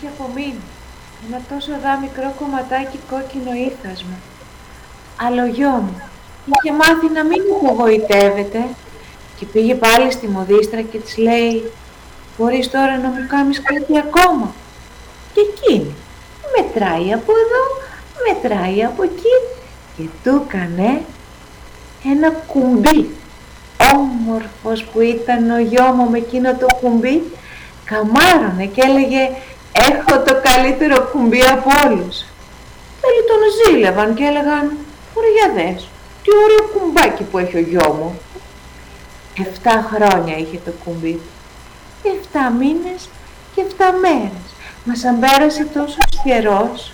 [0.04, 0.64] είχε απομείνει
[1.28, 4.16] ένα τόσο δά μικρό κομματάκι κόκκινο ύφασμα.
[5.16, 8.62] Αλλά ο γιο μου είχε μάθει να μην υπογοητεύεται
[9.38, 11.72] και πήγε πάλι στη μοδίστρα και της λέει
[12.36, 14.54] «Μπορείς τώρα να μου κάνεις κάτι ακόμα»
[15.32, 15.94] και εκείνη
[16.56, 17.62] μετράει από εδώ,
[18.26, 19.34] μετράει από εκεί
[19.96, 21.02] και του έκανε
[22.12, 23.10] ένα κουμπί.
[23.94, 27.22] Όμορφος που ήταν ο γιο μου με εκείνο το κουμπί,
[27.84, 29.30] καμάρωνε και έλεγε
[29.90, 32.24] «Έχω το καλύτερο κουμπί από όλους».
[33.06, 33.40] Όλοι τον
[33.74, 34.76] ζήλευαν και έλεγαν
[35.14, 35.88] «Ωραία δες,
[36.22, 38.20] τι ωραίο κουμπάκι που έχει ο γιο μου».
[39.38, 41.20] Εφτά χρόνια είχε το κουμπί
[42.08, 43.08] εφτά μήνες
[43.54, 44.54] και εφτά μέρες.
[44.84, 46.92] Μας σαν πέρασε τόσο καιρός,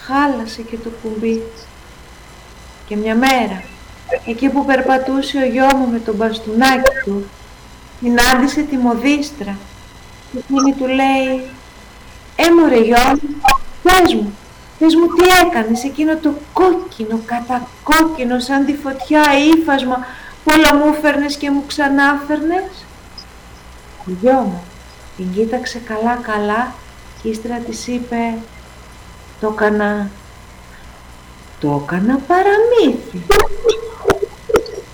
[0.00, 1.42] χάλασε και το κουμπί.
[2.86, 3.62] Και μια μέρα,
[4.26, 7.24] εκεί που περπατούσε ο γιο μου με τον μπαστούνάκι του,
[8.00, 9.69] συνάντησε τη μοδίστρα και
[10.38, 11.42] εκείνη του λέει
[12.36, 13.40] «Ε μωρέ γιο μου,
[13.82, 14.38] πες μου,
[14.78, 19.22] πες μου τι έκανες εκείνο το κόκκινο, κατακόκκινο σαν τη φωτιά
[19.56, 20.06] ύφασμα
[20.44, 22.86] που όλα μου φέρνες και μου ξανά φέρνες».
[24.06, 24.62] Ο γιος μου
[25.16, 26.72] την κοίταξε καλά καλά
[27.22, 28.34] και ύστερα της είπε
[29.40, 30.10] «Το έκανα,
[31.60, 33.22] το έκανα παραμύθι».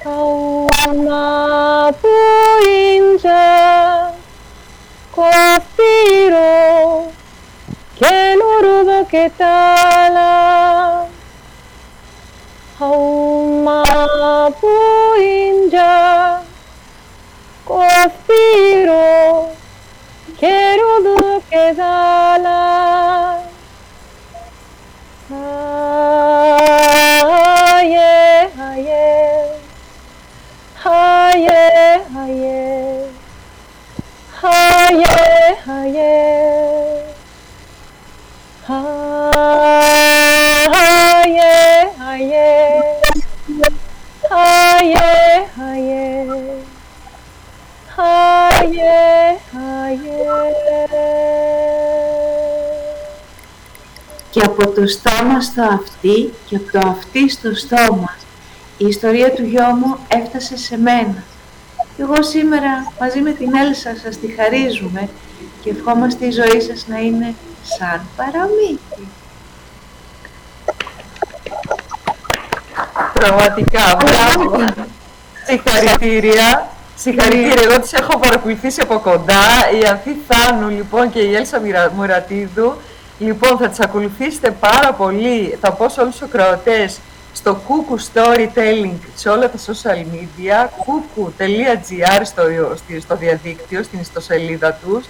[0.06, 3.42] Kauna puinja
[5.16, 7.08] Confiro
[7.98, 10.28] keluru kitala
[12.78, 13.80] Hauma
[14.60, 15.94] puinja
[17.64, 19.48] Confiro
[20.38, 22.60] keluru kitala
[25.32, 26.85] Ah.
[54.36, 58.16] Και από το στόμα στο αυτί και από το αυτί στο στόμα
[58.76, 61.22] η ιστορία του γιού μου έφτασε σε μένα.
[61.98, 65.08] Εγώ σήμερα μαζί με την Έλσα σας τη χαρίζουμε
[65.62, 69.06] και ευχόμαστε η ζωή σας να είναι σαν παραμύθι.
[73.12, 74.64] Πραγματικά, μπράβο.
[75.46, 76.68] Συγχαρητήρια.
[76.96, 79.70] Συγχαρητήρια, εγώ τις έχω παρακολουθήσει από κοντά.
[79.82, 82.76] Η Ανθή Θάνου λοιπόν και η Έλσα Μυρα- Μουρατίδου.
[83.18, 85.58] Λοιπόν, θα τις ακολουθήσετε πάρα πολύ.
[85.60, 86.98] Θα πω σε όλους τους ακροατές
[87.32, 92.42] στο Cuckoo Storytelling σε όλα τα social media, cuckoo.gr στο,
[92.76, 95.04] στη- στο διαδίκτυο, στην ιστοσελίδα τους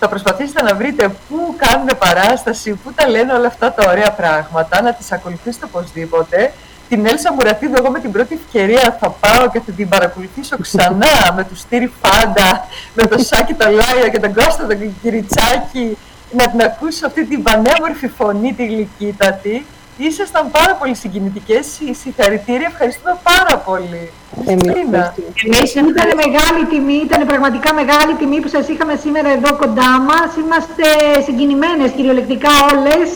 [0.00, 4.82] θα προσπαθήσετε να βρείτε πού κάνουν παράσταση, πού τα λένε όλα αυτά τα ωραία πράγματα,
[4.82, 6.52] να τις ακολουθήσετε οπωσδήποτε.
[6.88, 11.32] Την Έλσα Μουρατίδου, εγώ με την πρώτη ευκαιρία θα πάω και θα την παρακολουθήσω ξανά
[11.36, 15.96] με του Στήρι Φάντα, με το Σάκη το Λάια και τον Κώστα τον Κυριτσάκη,
[16.30, 19.66] να την ακούσω αυτή την πανέμορφη φωνή, τη γλυκύτατη.
[19.96, 21.66] Ήσασταν πάρα πολύ συγκινητικές.
[22.02, 24.10] Συγχαρητήρια, ευχαριστούμε πάρα πολύ.
[24.46, 30.28] Εμείς ήταν μεγάλη τιμή, ήταν πραγματικά μεγάλη τιμή που σας είχαμε σήμερα εδώ κοντά μας.
[30.42, 30.84] Είμαστε
[31.24, 33.08] συγκινημένες κυριολεκτικά όλες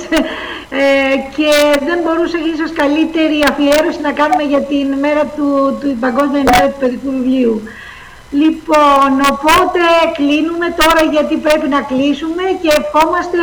[0.71, 0.85] ε,
[1.37, 1.51] και
[1.89, 6.79] δεν μπορούσε ίσως καλύτερη αφιέρωση να κάνουμε για την μέρα του, του Παγκόσμια ημέρα του
[6.79, 7.63] παιδικού βιβλίου.
[8.41, 9.83] Λοιπόν, οπότε
[10.19, 13.39] κλείνουμε τώρα γιατί πρέπει να κλείσουμε και ευχόμαστε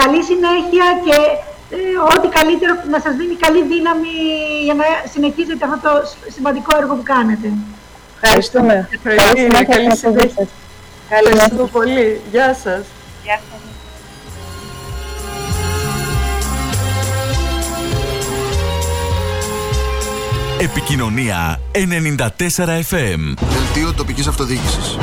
[0.00, 1.16] καλή συνέχεια και
[1.76, 1.78] ε,
[2.14, 4.14] ό,τι καλύτερο να σας δίνει καλή δύναμη
[4.64, 5.92] για να συνεχίσετε αυτό το
[6.36, 7.48] σημαντικό έργο που κάνετε.
[8.22, 8.88] Ευχαριστούμε.
[8.90, 9.64] Ευχαριστούμε.
[9.64, 10.46] Καλή συνέχεια.
[11.08, 12.20] Ευχαριστούμε πολύ.
[12.30, 12.82] Γεια σας.
[13.24, 13.69] Γεια σας.
[20.62, 22.16] Επικοινωνία 94
[22.66, 23.34] FM.
[23.40, 24.96] Δελτίο τοπικής αυτοδιοίκησης.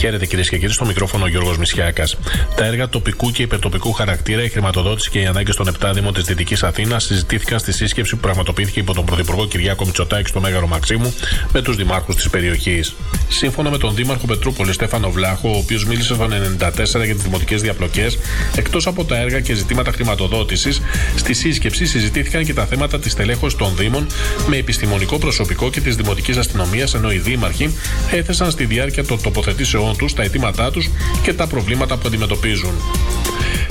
[0.00, 2.16] Χαίρετε κυρίες και κύριοι, στο μικρόφωνο ο Γιώργος Μισιάκας.
[2.56, 6.24] Τα έργα τοπικού και υπερτοπικού χαρακτήρα, η χρηματοδότηση και οι ανάγκες των 7 Δήμων της
[6.24, 11.14] Δυτικής Αθήνας συζητήθηκαν στη σύσκεψη που πραγματοποιήθηκε υπό τον Πρωθυπουργό Κυριάκο Μητσοτάκη στο Μέγαρο Μαξίμου
[11.52, 12.94] με τους δημάρχους της περιοχής.
[13.28, 17.62] Σύμφωνα με τον Δήμαρχο Πετρούπολη Στέφανο Βλάχο, ο οποίος μίλησε στο 94 για τις δημοτικές
[17.62, 18.18] διαπλοκές,
[18.56, 20.80] εκτός από τα έργα και ζητήματα χρηματοδότησης,
[21.16, 24.06] στη σύσκεψη συζητήθηκαν και τα θέματα της τελέχωση των Δήμων
[24.46, 27.76] με επιστημονικό προσωπικό και της δημοτικής αστυνομίας, ενώ οι δήμαρχοι
[28.10, 30.90] έθεσαν στη διάρκεια των τοποθετήσεών τους, τα αιτήματά τους
[31.22, 32.72] και τα προβλήματα που αντιμετωπίζουν.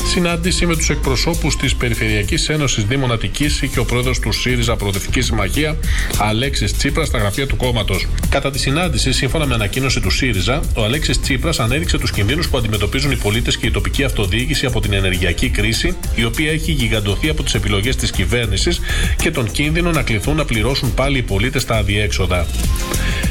[0.10, 5.26] Συνάντηση με τους εκπροσώπους της Περιφερειακής Ένωσης Δήμων Αττική και ο πρόεδρος του ΣΥΡΙΖΑ Προοδευτικής
[5.26, 5.78] Συμμαχία,
[6.18, 8.08] Αλέξης Τσίπρας, στα γραφεία του κόμματος.
[8.30, 12.58] Κατά τη συνάντηση, σύμφωνα με ανακοίνωση του ΣΥΡΙΖΑ, ο Αλέξης Τσίπρας ανέδειξε τους κινδύνους που
[12.58, 17.30] αντιμετωπίζουν οι πολίτες και η τοπική αυτοδιοίκηση από την ενεργειακή κρίση, η οποία έχει γιγαντωθεί
[17.30, 18.80] από τις επιλογές της κυβέρνησης
[19.22, 22.48] και τον κίνδυνο να κληθούν να πληρώσουν πάλι οι πολίτες τα αδιέξοδα.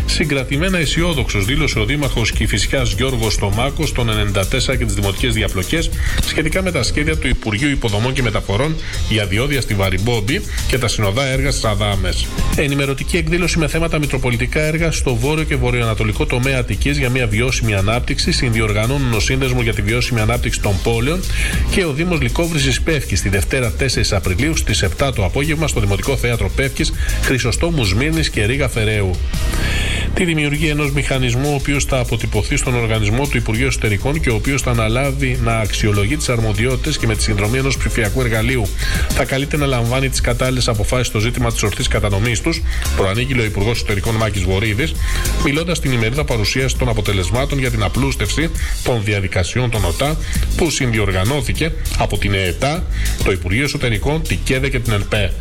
[0.09, 5.91] Συγκρατημένα αισιόδοξος δήλωσε ο Δήμαρχος Κυφυσιά Γιώργος Στομάκο των 94 και τις δημοτικές διαπλοκές
[6.27, 8.77] σχετικά με τα σχέδια του Υπουργείου Υποδομών και Μεταφορών
[9.09, 12.27] για διόδια στη Βαριμπόμπη και τα συνοδά έργα στις Αδάμες.
[12.57, 17.75] Ενημερωτική εκδήλωση με θέματα μητροπολιτικά έργα στο βόρειο και βορειοανατολικό τομέα Αττικής για μια βιώσιμη
[17.75, 21.21] ανάπτυξη συνδιοργανώνουν ο Σύνδεσμος για τη Βιώσιμη Ανάπτυξη των Πόλεων
[21.71, 26.17] και ο Δήμος Λικόβριση Πεύκης τη Δευτέρα 4 Απριλίου στις 7 το απόγευμα στο Δημοτικό
[26.17, 26.93] Θέατρο Πεύκης
[27.23, 29.11] Χρυσοστόμους Μύρνης και Ρίγα Φεραίου
[30.19, 34.35] τη δημιουργία ενός μηχανισμού ο οποίος θα αποτυπωθεί στον οργανισμό του Υπουργείου Εσωτερικών και ο
[34.35, 38.67] οποίος θα αναλάβει να αξιολογεί τις αρμοδιότητες και με τη συνδρομή ενός ψηφιακού εργαλείου
[39.09, 42.63] θα καλείται να λαμβάνει τις κατάλληλες αποφάσεις στο ζήτημα της ορθής κατανομής τους,
[42.97, 44.95] προανήγγειλε ο Υπουργός Εσωτερικών Μάκης Βορύδης,
[45.45, 48.51] μιλώντας στην ημερίδα παρουσίαση των αποτελεσμάτων για την απλούστευση
[48.85, 50.17] των διαδικασιών των ΟΤΑ
[50.57, 52.85] που συνδιοργανώθηκε από την ΕΕΤΑ,
[53.25, 55.33] το Υπουργείο Εσωτερικών, την ΚΕΔΕ και την ΕΛΠΕ.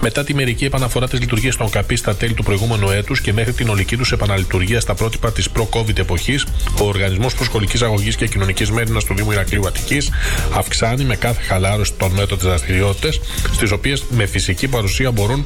[0.00, 3.52] Μετά τη μερική επαναφορά της λειτουργίας των ΚΑΠΗ στα τέλη του προηγούμενου έτους και μέχρι
[3.52, 6.46] την ολική τους επαναλειτουργία στα πρότυπα της προ-COVID εποχής,
[6.80, 10.10] ο Οργανισμός Προσκολικής Αγωγής και Κοινωνικής Μέρημνας του Δήμου Ηρακλείου Αττικής
[10.54, 13.12] αυξάνει με κάθε χαλάρωση των μέτρων τι δραστηριότητε,
[13.52, 15.44] στις οποίες με φυσική παρουσία μπορούν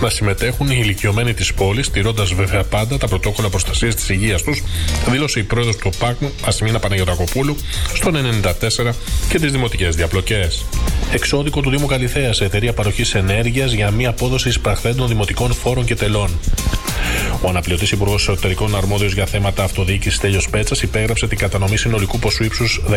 [0.00, 4.62] να συμμετέχουν οι ηλικιωμένοι της πόλης, στηρώντας βέβαια πάντα τα πρωτόκολλα προστασίας της υγείας τους,
[5.10, 7.56] δήλωσε η πρόεδρος του ΠΑΚΜ, Ασημίνα Παναγιωτακοπούλου,
[7.94, 8.94] στο 94
[9.28, 10.64] και τις δημοτικές διαπλοκές.
[11.12, 15.94] Εξώδικο του Δήμου Καλιθέα σε εταιρεία παροχής ενέργειας για μία απόδοση εισπραχθέντων δημοτικών φόρων και
[15.94, 16.30] τελών.
[17.42, 22.44] Ο αναπληρωτής Υπουργό Εσωτερικών Αρμόδιος για θέματα αυτοδιοίκησης Τέλειο Πέτσας υπέγραψε την κατανομή συνολικού ποσού
[22.44, 22.96] ύψους 16,9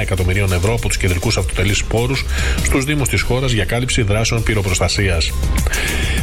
[0.00, 2.24] εκατομμυρίων ευρώ από τους κεντρικούς αυτοτελείς πόρους
[2.62, 5.32] στους Δήμους της χώρας για κάλυψη δράσεων πυροπροστασίας.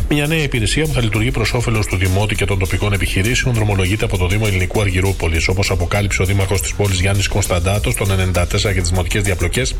[0.09, 4.05] Μια νέα υπηρεσία που θα λειτουργεί προς όφελος του Δημότη και των τοπικών επιχειρήσεων δρομολογείται
[4.05, 5.47] από το Δήμο Ελληνικού Αργυρούπολης.
[5.47, 9.75] Όπως αποκάλυψε ο Δήμαρχος της πόλης Γιάννης Κωνσταντάτος των 94 για τις δημοτικές διαπλοκές,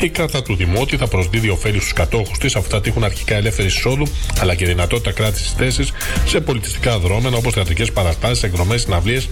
[0.00, 3.76] η κάρτα του Δημότη θα προσδίδει ωφέλη στους κατόχους της αφού θα τύχουν αρχικά ελεύθερης
[3.76, 4.06] εισόδου
[4.40, 5.92] αλλά και δυνατότητα κράτησης θέσης
[6.26, 9.28] σε πολιτιστικά δρόμενα όπω θεατρικέ παραστάσεις, εκδρομές, συναυλίες,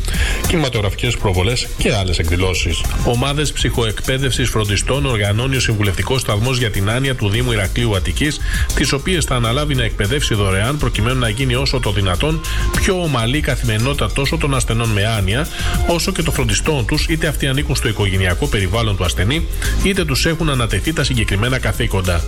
[0.49, 2.81] κινηματογραφικές προβολές και άλλες εκδηλώσεις.
[3.05, 8.41] Ομάδες ψυχοεκπαίδευσης φροντιστών οργανώνει ο Συμβουλευτικός Σταθμός για την Άνοια του Δήμου Ηρακλείου Αττικής,
[8.75, 12.41] τις οποίες θα αναλάβει να εκπαιδεύσει δωρεάν προκειμένου να γίνει όσο το δυνατόν
[12.77, 15.47] πιο ομαλή καθημερινότητα τόσο των ασθενών με άνοια,
[15.87, 19.47] όσο και των φροντιστών τους, είτε αυτοί ανήκουν στο οικογενειακό περιβάλλον του ασθενή,
[19.83, 22.25] είτε τους έχουν ανατεθεί τα συγκεκριμένα καθήκοντα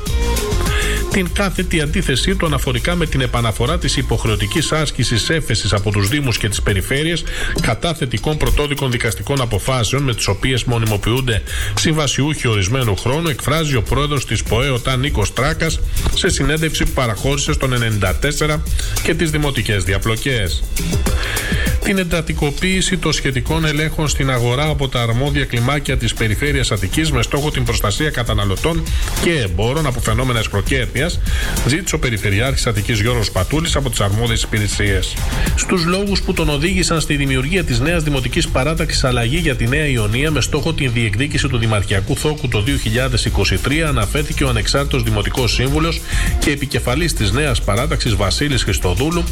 [1.10, 6.38] την κάθετη αντίθεσή του αναφορικά με την επαναφορά της υποχρεωτικής άσκησης έφεσης από τους Δήμους
[6.38, 7.24] και τις περιφέρειες
[7.60, 11.42] κατά θετικών πρωτόδικων δικαστικών αποφάσεων με τις οποίες μονιμοποιούνται
[11.74, 15.80] συμβασιούχοι ορισμένου χρόνου, εκφράζει ο πρόεδρος της ΠΟΕ, ο Ταν Νίκος Τράκας,
[16.14, 18.60] σε συνέντευξη που παραχώρησε στον 94
[19.02, 20.62] και τις δημοτικές διαπλοκές.
[21.84, 27.22] Την εντατικοποίηση των σχετικών ελέγχων στην αγορά από τα αρμόδια κλιμάκια της περιφέρειας Αττικής με
[27.22, 28.82] στόχο την προστασία καταναλωτών
[29.22, 31.10] και εμπόρων από φαινόμενα εσπροκέρδεια,
[31.66, 35.14] ζήτησε ο Περιφερειάρχης Αττικής Γιώργος Πατούλης από τις αρμόδιες υπηρεσίες.
[35.56, 39.86] Στους λόγους που τον οδήγησαν στη δημιουργία της νέας Δημοτικής Παράταξης Αλλαγή για τη Νέα
[39.86, 42.64] Ιωνία με στόχο την διεκδίκηση του Δημαρχιακού Θόκου το
[43.66, 46.00] 2023, αναφέρθηκε ο ανεξάρτητος Δημοτικός Σύμβουλος
[46.38, 49.24] και επικεφαλής της νέας παράταξης Βασίλης Χριστοδούλου,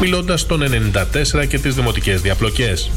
[0.00, 2.90] μιλώντας στον 94 και τις δημοτικές διαπλοκές.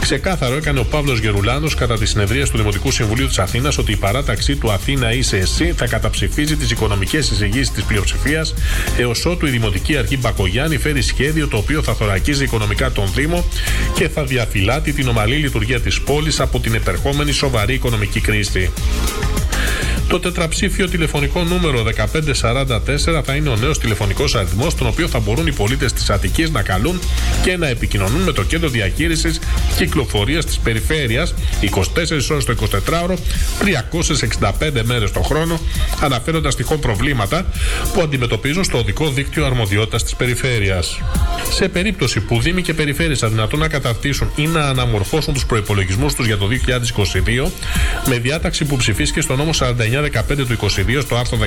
[0.00, 3.96] Ξεκάθαρο έκανε ο Παύλος Γερουλάνος κατά τη συνεδρία του Δημοτικού Συμβουλίου της Αθήνας ότι η
[3.96, 8.54] παράταξή του Αθήνα είσαι εσύ θα καταψηφίζει τις οικονομικές εισηγήσεις της πλειοψηφίας
[8.98, 13.44] έως ότου η Δημοτική Αρχή Μπακογιάννη φέρει σχέδιο το οποίο θα θωρακίζει οικονομικά τον Δήμο
[13.94, 18.70] και θα διαφυλάτει την ομαλή λειτουργία της πόλης από την επερχόμενη σοβαρή οικονομική κρίση.
[20.08, 25.46] Το τετραψήφιο τηλεφωνικό νούμερο 1544 θα είναι ο νέος τηλεφωνικός αριθμός, στον οποίο θα μπορούν
[25.46, 27.00] οι πολίτες της Αττικής να καλούν
[27.44, 29.40] και να επικοινωνούν με το κέντρο διαχείρισης
[29.76, 33.16] κυκλοφορίας της περιφέρειας 24 ώρες το 24ωρο,
[33.58, 35.60] 365 μέρες το χρόνο,
[36.00, 37.46] αναφέροντας τυχόν προβλήματα
[37.92, 41.00] που αντιμετωπίζουν στο οδικό δίκτυο αρμοδιότητας της περιφέρειας.
[41.50, 46.26] Σε περίπτωση που Δήμοι και Περιφέρειες αδυνατούν να καταρτήσουν ή να αναμορφώσουν τους προπολογισμού τους
[46.26, 47.50] για το 2022,
[48.06, 51.38] με διάταξη που ψηφίστηκε στο νόμο 49 15 του 22 στο άρθρο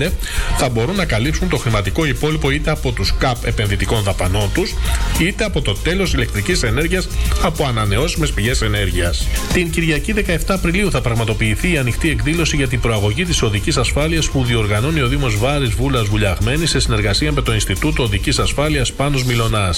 [0.00, 0.10] 15
[0.58, 4.74] θα μπορούν να καλύψουν το χρηματικό υπόλοιπο είτε από τους ΚΑΠ επενδυτικών δαπανών τους
[5.20, 7.08] είτε από το τέλος ηλεκτρικής ενέργειας
[7.42, 9.26] από ανανεώσιμες πηγές ενέργειας.
[9.52, 14.28] Την Κυριακή 17 Απριλίου θα πραγματοποιηθεί η ανοιχτή εκδήλωση για την προαγωγή της οδικής ασφάλειας
[14.30, 19.24] που διοργανώνει ο Δήμος Βάρης Βούλας Βουλιαγμένη σε συνεργασία με το Ινστιτούτο Οδικής Ασφάλειας Πάνος
[19.24, 19.74] Μιλονά.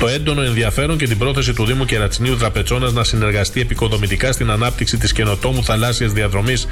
[0.00, 4.96] Το έντονο ενδιαφέρον και την πρόθεση του Δήμου Κερατσινίου Τραπετσόνα να συνεργαστεί επικοδομητικά στην ανάπτυξη
[4.96, 6.66] της καινοτόμου θαλάσσιας διαδρομής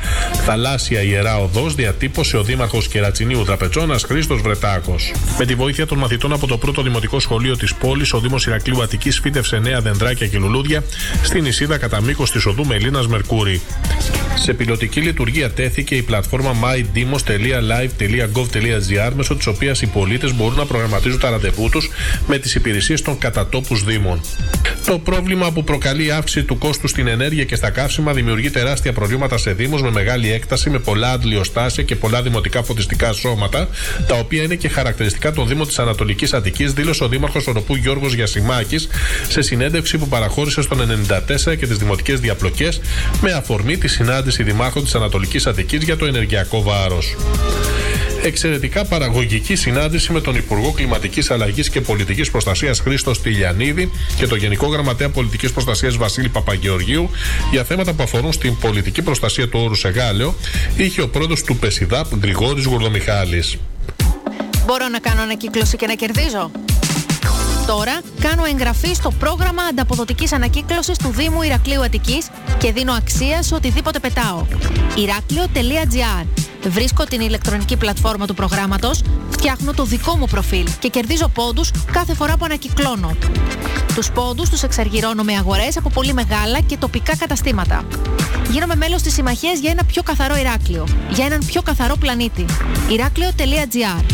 [0.45, 5.12] Θαλάσσια Ιερά Οδός διατύπωσε ο Δήμαρχος Κερατσινίου Τραπετσόνα Χρήστος Βρετάκος.
[5.38, 8.82] Με τη βοήθεια των μαθητών από το πρώτο δημοτικό σχολείο της πόλης, ο Δήμος Ηρακλείου
[8.82, 10.85] Αττικής φύτευσε νέα δεντράκια και λουλούδια
[11.22, 13.61] στην νησίδα κατά μήκος της οδού Μελίνας Μερκούρη.
[14.35, 21.20] Σε πιλωτική λειτουργία τέθηκε η πλατφόρμα mydemos.live.gov.gr μέσω της οποίας οι πολίτες μπορούν να προγραμματίζουν
[21.20, 21.90] τα ραντεβού τους
[22.26, 24.20] με τις υπηρεσίες των κατατόπους Δήμων.
[24.87, 29.38] Το πρόβλημα που προκαλεί αύξηση του κόστου στην ενέργεια και στα καύσιμα δημιουργεί τεράστια προβλήματα
[29.38, 33.68] σε Δήμους με μεγάλη έκταση, με πολλά αντλιοστάσια και πολλά δημοτικά φωτιστικά σώματα,
[34.07, 38.14] τα οποία είναι και χαρακτηριστικά των Δήμων της Ανατολικής Αττικής, δήλωσε ο Δήμαρχος Οροπού Γιώργος
[38.14, 38.77] Γιασιμάκη
[39.29, 42.81] σε συνέντευξη που παραχώρησε στον 94 και τις δημοτικές διαπλοκές
[43.20, 47.16] με αφορμή τη συνάντηση Δημάρχων της Ανατολικής Αττικής για το ενεργειακό βάρος
[48.27, 54.39] εξαιρετικά παραγωγική συνάντηση με τον Υπουργό Κλιματικής Αλλαγής και Πολιτικής Προστασίας Χρήστο Τηλιανίδη και τον
[54.39, 57.11] Γενικό Γραμματέα Πολιτικής Προστασίας Βασίλη Παπαγεωργίου
[57.51, 60.35] για θέματα που αφορούν στην πολιτική προστασία του όρου Σεγάλεο,
[60.77, 63.57] είχε ο πρόεδρος του ΠΕΣΙΔΑΠ Γρηγόρης Γουρδομιχάλης.
[64.67, 66.51] Μπορώ να κάνω ανακύκλωση και να κερδίζω;
[67.67, 73.55] Τώρα κάνω εγγραφή στο πρόγραμμα ανταποδοτικής ανακύκλωσης του Δήμου Ηρακλείου Αττικής και δίνω αξία σε
[73.55, 74.47] οτιδήποτε πετάω.
[74.97, 76.27] Ηράκλειο.gr
[76.68, 82.14] Βρίσκω την ηλεκτρονική πλατφόρμα του προγράμματος, φτιάχνω το δικό μου προφίλ και κερδίζω πόντους κάθε
[82.14, 83.16] φορά που ανακυκλώνω.
[83.94, 87.85] Τους πόντους τους εξαργυρώνω με αγορές από πολύ μεγάλα και τοπικά καταστήματα.
[88.50, 92.44] Γίνομαι μέλος της συμμαχίας για ένα πιο καθαρό Ηράκλειο, για έναν πιο καθαρό πλανήτη.
[92.90, 94.05] Ηράκλειο.gr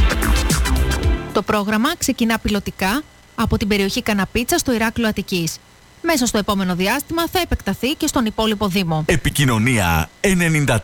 [1.33, 3.03] Το πρόγραμμα ξεκινά πιλωτικά
[3.35, 5.57] από την περιοχή Καναπίτσα στο Ηράκλειο Αττικής.
[6.03, 9.05] Μέσα στο επόμενο διάστημα θα επεκταθεί και στον υπόλοιπο Δήμο.
[9.07, 10.77] Επικοινωνία 94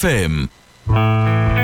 [0.00, 0.46] FM.
[0.86, 1.63] Música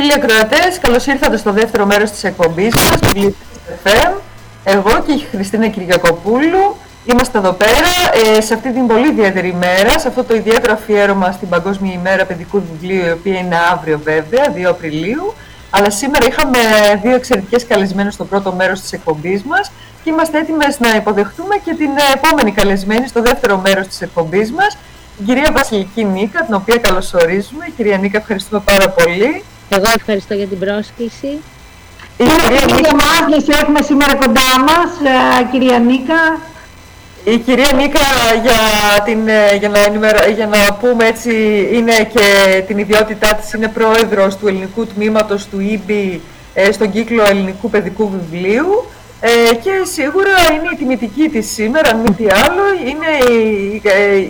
[0.00, 3.12] φίλοι ακροατές, καλώς ήρθατε στο δεύτερο μέρος της εκπομπής μας,
[3.84, 4.20] FM.
[4.64, 7.92] Εγώ και η Χριστίνα Κυριακοπούλου είμαστε εδώ πέρα
[8.36, 12.24] ε, σε αυτή την πολύ ιδιαίτερη ημέρα, σε αυτό το ιδιαίτερο αφιέρωμα στην Παγκόσμια ημέρα
[12.24, 15.34] παιδικού βιβλίου, η οποία είναι αύριο βέβαια, 2 Απριλίου.
[15.70, 16.58] Αλλά σήμερα είχαμε
[17.02, 19.70] δύο εξαιρετικές καλεσμένες στο πρώτο μέρος της εκπομπής μας
[20.04, 24.76] και είμαστε έτοιμες να υποδεχτούμε και την επόμενη καλεσμένη στο δεύτερο μέρος της εκπομπής μας,
[25.16, 27.64] την κυρία Βασιλική Νίκα, την οποία καλωσορίζουμε.
[27.76, 29.44] Κυρία Νίκα, ευχαριστούμε πάρα πολύ.
[29.72, 31.38] Εγώ ευχαριστώ για την πρόσκληση.
[32.16, 32.24] Η
[32.66, 34.90] κυρία Μάγνης έχουμε σήμερα κοντά μας,
[35.40, 36.40] ε, κυρία Νίκα.
[37.24, 38.00] Η κυρία Νίκα,
[38.42, 38.58] για,
[39.04, 39.78] την, ε, για, να
[40.34, 41.30] για να πούμε έτσι,
[41.72, 46.20] είναι και την ιδιότητά της, είναι πρόεδρος του ελληνικού τμήματος του ΙΜΠΗ
[46.72, 48.84] στον κύκλο ελληνικού παιδικού βιβλίου
[49.22, 53.82] Ε, και σίγουρα είναι η τιμητική της σήμερα, αν μη τι άλλο, είναι η,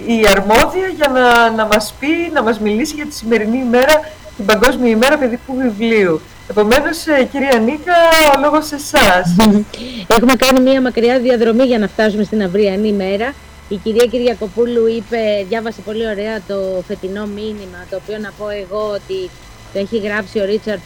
[0.07, 4.01] η αρμόδια για να, να μας πει, να μας μιλήσει για τη σημερινή ημέρα,
[4.41, 6.21] την Παγκόσμια ημέρα παιδικού βιβλίου.
[6.51, 7.95] Επομένως, ε, κυρία Νίκα,
[8.37, 9.37] ο λόγος σε εσάς.
[10.17, 13.35] Έχουμε κάνει μια μακριά διαδρομή για να φτάσουμε στην αυριανή ημέρα.
[13.69, 15.19] Η κυρία Κυριακοπούλου είπε,
[15.49, 19.31] διάβασε πολύ ωραία το φετινό μήνυμα, το οποίο να πω εγώ ότι
[19.73, 20.81] το έχει γράψει ο Ρίτσαρτ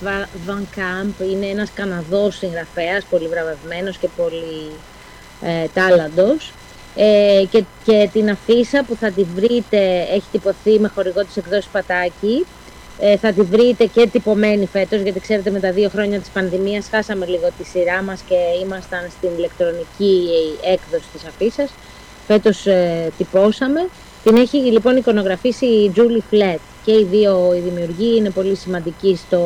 [0.47, 4.71] Βαν Κάμπ, είναι ένας Καναδός συγγραφέας, πολύ βραβευμένος και πολύ
[5.43, 6.53] ε, τάλαντος.
[6.97, 11.69] Ε, και, και την αφίσα που θα τη βρείτε, έχει τυπωθεί με χορηγό της εκδόσης
[11.73, 12.47] Πατάκη,
[12.99, 16.89] ε, θα τη βρείτε και τυπωμένη φέτος, γιατί ξέρετε με τα δύο χρόνια της πανδημίας
[16.91, 20.29] χάσαμε λίγο τη σειρά μας και ήμασταν στην ηλεκτρονική
[20.63, 21.71] έκδοση της αφίσας.
[22.27, 23.89] Φέτος ε, τυπώσαμε.
[24.25, 29.17] Την έχει λοιπόν εικονογραφήσει η Julie Φλέτ και οι δύο οι δημιουργοί είναι πολύ σημαντικοί
[29.17, 29.41] στο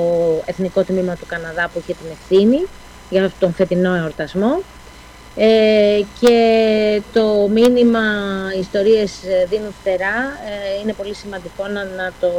[0.45, 2.67] Εθνικό Τμήμα του Καναδά που έχει την ευθύνη
[3.11, 4.63] για τον φετινό εορτασμό.
[5.37, 8.01] Ε, και το μήνυμα
[8.61, 9.13] «Ιστορίες
[9.49, 10.17] δίνουν φτερά»
[10.49, 12.31] ε, είναι πολύ σημαντικό να, να, το,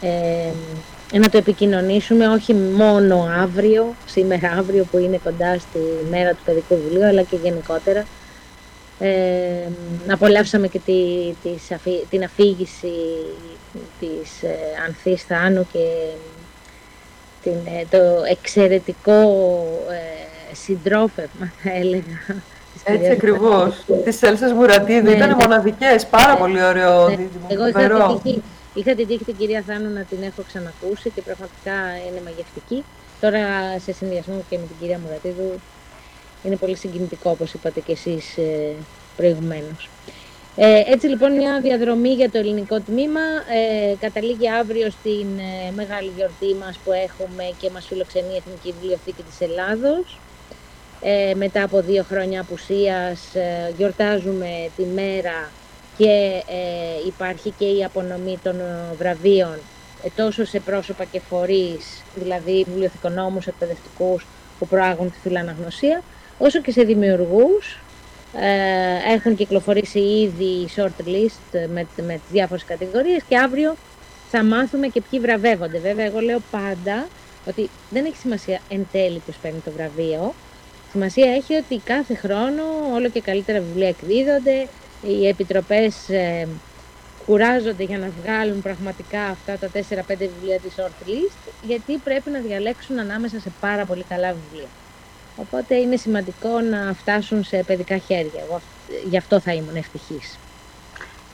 [0.00, 5.78] ε, να το επικοινωνήσουμε όχι μόνο αύριο, σήμερα αύριο που είναι κοντά στη
[6.10, 8.04] μέρα του παιδικού βιβλίου, αλλά και γενικότερα
[8.98, 9.68] ε,
[10.08, 10.96] απολαύσαμε και τη,
[12.10, 12.92] την αφήγηση
[14.00, 15.86] της ε, Ανθής Θάνου και
[17.42, 19.20] την, ε, το εξαιρετικό
[19.90, 22.42] ε, συντρόφευμα θα έλεγα.
[22.84, 23.84] Έτσι ακριβώς.
[24.04, 25.10] Της Έλσας Μουρατίδου.
[25.10, 25.34] Ναι, Ήταν ναι.
[25.34, 27.08] μοναδικές, πάρα ναι, πολύ ωραίο.
[27.08, 27.16] Ναι.
[27.48, 28.42] Εγώ είχα την, τύχη,
[28.78, 31.76] είχα την τύχη την κυρία Θάνου να την έχω ξανακούσει και πραγματικά
[32.08, 32.84] είναι μαγευτική.
[33.20, 33.42] Τώρα
[33.78, 35.60] σε συνδυασμό και με την κυρία Μουρατίδου
[36.42, 38.74] είναι πολύ συγκινητικό όπως είπατε και εσείς ε,
[39.16, 39.88] προηγουμένως.
[40.56, 46.12] Ε, έτσι λοιπόν μια διαδρομή για το ελληνικό τμήμα ε, καταλήγει αύριο στην ε, μεγάλη
[46.16, 50.18] γιορτή μας που έχουμε και μας φιλοξενεί η Εθνική Βιβλιοθήκη της Ελλάδος.
[51.00, 55.50] Ε, μετά από δύο χρόνια απουσίας ε, γιορτάζουμε τη μέρα
[55.98, 56.42] και
[57.06, 58.60] υπάρχει και η απονομή των
[58.98, 59.58] βραβείων
[60.16, 64.26] τόσο σε πρόσωπα και φορείς, δηλαδή βιβλιοθηκονόμους, εκπαιδευτικούς
[64.58, 66.02] που προάγουν τη φιλαναγνωσία,
[66.38, 67.80] όσο και σε δημιουργούς.
[68.32, 73.76] Ε, έχουν κυκλοφορήσει ήδη short list με, με τις διάφορες κατηγορίες και αύριο
[74.30, 75.78] θα μάθουμε και ποιοι βραβεύονται.
[75.78, 77.08] Βέβαια, εγώ λέω πάντα
[77.46, 80.34] ότι δεν έχει σημασία εν τέλει ποιος παίρνει το βραβείο.
[80.90, 82.62] Σημασία έχει ότι κάθε χρόνο
[82.94, 84.68] όλο και καλύτερα βιβλία εκδίδονται,
[85.02, 86.48] οι επιτροπές ε,
[87.26, 89.78] κουράζονται για να βγάλουν πραγματικά αυτά τα 4-5
[90.08, 94.68] βιβλία της short list, γιατί πρέπει να διαλέξουν ανάμεσα σε πάρα πολύ καλά βιβλία.
[95.36, 98.42] Οπότε είναι σημαντικό να φτάσουν σε παιδικά χέρια.
[98.48, 98.60] Εγώ
[99.10, 100.38] γι' αυτό θα ήμουν ευτυχής.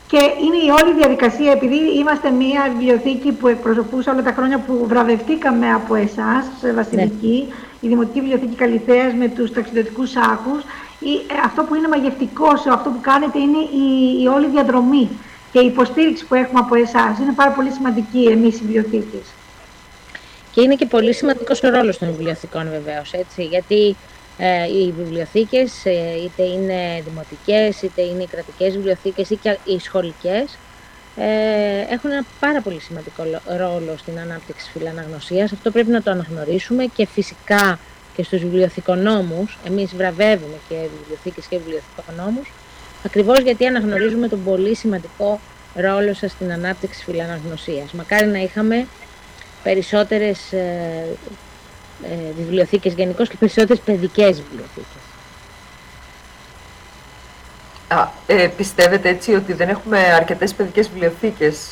[0.06, 4.84] Και είναι η όλη διαδικασία, επειδή είμαστε μια βιβλιοθήκη που εκπροσωπούσα όλα τα χρόνια που
[4.86, 6.44] βραβευτήκαμε από εσάς,
[6.74, 7.54] Βασιλική, ναι.
[7.80, 10.62] η Δημοτική Βιβλιοθήκη Καλυθέας με τους ταξιδιωτικούς άκους,
[11.44, 15.08] αυτό που είναι μαγευτικό σε αυτό που κάνετε είναι η, η όλη διαδρομή
[15.52, 17.18] και η υποστήριξη που έχουμε από εσάς.
[17.18, 19.26] Είναι πάρα πολύ σημαντική εμείς οι βιβλιοθήκες.
[20.52, 23.96] Και είναι και πολύ σημαντικός ο ρόλος των βιβλιοθηκών βεβαίως, έτσι, γιατί
[24.38, 29.78] ε, οι βιβλιοθήκες, ε, είτε είναι δημοτικές, είτε είναι οι κρατικές βιβλιοθήκες ή και οι
[29.78, 30.58] σχολικές,
[31.16, 31.26] ε,
[31.90, 33.22] έχουν ένα πάρα πολύ σημαντικό
[33.56, 35.52] ρόλο στην ανάπτυξη φιλαναγνωσίας.
[35.52, 37.78] Αυτό πρέπει να το αναγνωρίσουμε και φυσικά
[38.16, 42.52] και στους βιβλιοθηκονόμους, εμείς βραβεύουμε και βιβλιοθήκες και βιβλιοθηκονόμους,
[43.04, 45.40] ακριβώς γιατί αναγνωρίζουμε τον πολύ σημαντικό
[45.74, 47.92] ρόλο σας στην ανάπτυξη φιλαναγνωσίας.
[47.92, 48.86] Μακάρι να είχαμε
[49.62, 51.06] περισσότερες ε,
[52.02, 55.02] ε, βιβλιοθήκες γενικώς και περισσότερες παιδικές βιβλιοθήκες.
[57.88, 61.68] Α, ε, πιστεύετε έτσι ότι δεν έχουμε αρκετές παιδικές βιβλιοθήκες;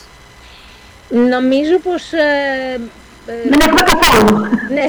[1.09, 2.12] Νομίζω πως...
[2.12, 2.80] Ε,
[3.26, 4.38] ε δεν έχουμε καθόλου.
[4.68, 4.86] Ναι,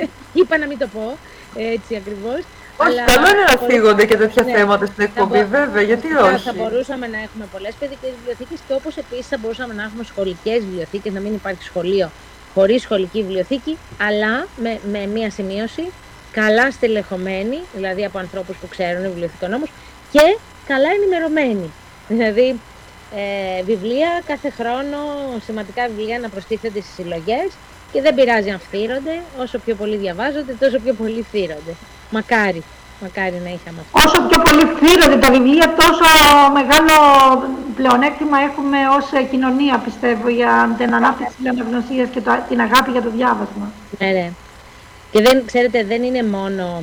[0.32, 1.16] είπα να μην το πω
[1.54, 2.40] έτσι ακριβώς.
[2.76, 6.42] Όχι, αλλά καλό είναι να φύγονται και τέτοια ναι, θέματα στην εκπομπή, βέβαια, γιατί όχι;
[6.42, 10.58] Θα μπορούσαμε να έχουμε πολλές παιδικές βιβλιοθήκες και όπως επίσης θα μπορούσαμε να έχουμε σχολικές
[10.58, 12.10] βιβλιοθήκες, να μην υπάρχει σχολείο
[12.54, 15.90] χωρίς σχολική βιβλιοθήκη, αλλά με, με μία σημείωση,
[16.32, 19.66] καλά στελεχωμένη, δηλαδή από ανθρώπους που ξέρουν βιβλιοθηκονόμου
[20.10, 21.72] και καλά ενημερωμένοι.
[22.08, 22.60] Δηλαδή,
[23.14, 24.98] ε, βιβλία κάθε χρόνο,
[25.44, 27.48] σημαντικά βιβλία να προστίθενται στις συλλογές
[27.92, 31.72] και δεν πειράζει αν φθύρονται, όσο πιο πολύ διαβάζονται, τόσο πιο πολύ φθύρονται.
[32.10, 32.62] Μακάρι,
[33.02, 33.92] μακάρι να είχαμε αυτό.
[34.04, 36.08] Όσο πιο πολύ φθύρονται τα βιβλία, τόσο
[36.58, 36.94] μεγάλο
[37.76, 43.02] πλεονέκτημα έχουμε ως κοινωνία, πιστεύω, για την ανάπτυξη της αναγνωσίας και το, την αγάπη για
[43.02, 43.72] το διάβασμα.
[43.98, 44.30] Ναι, ναι.
[45.10, 46.82] Και δεν, ξέρετε, δεν είναι μόνο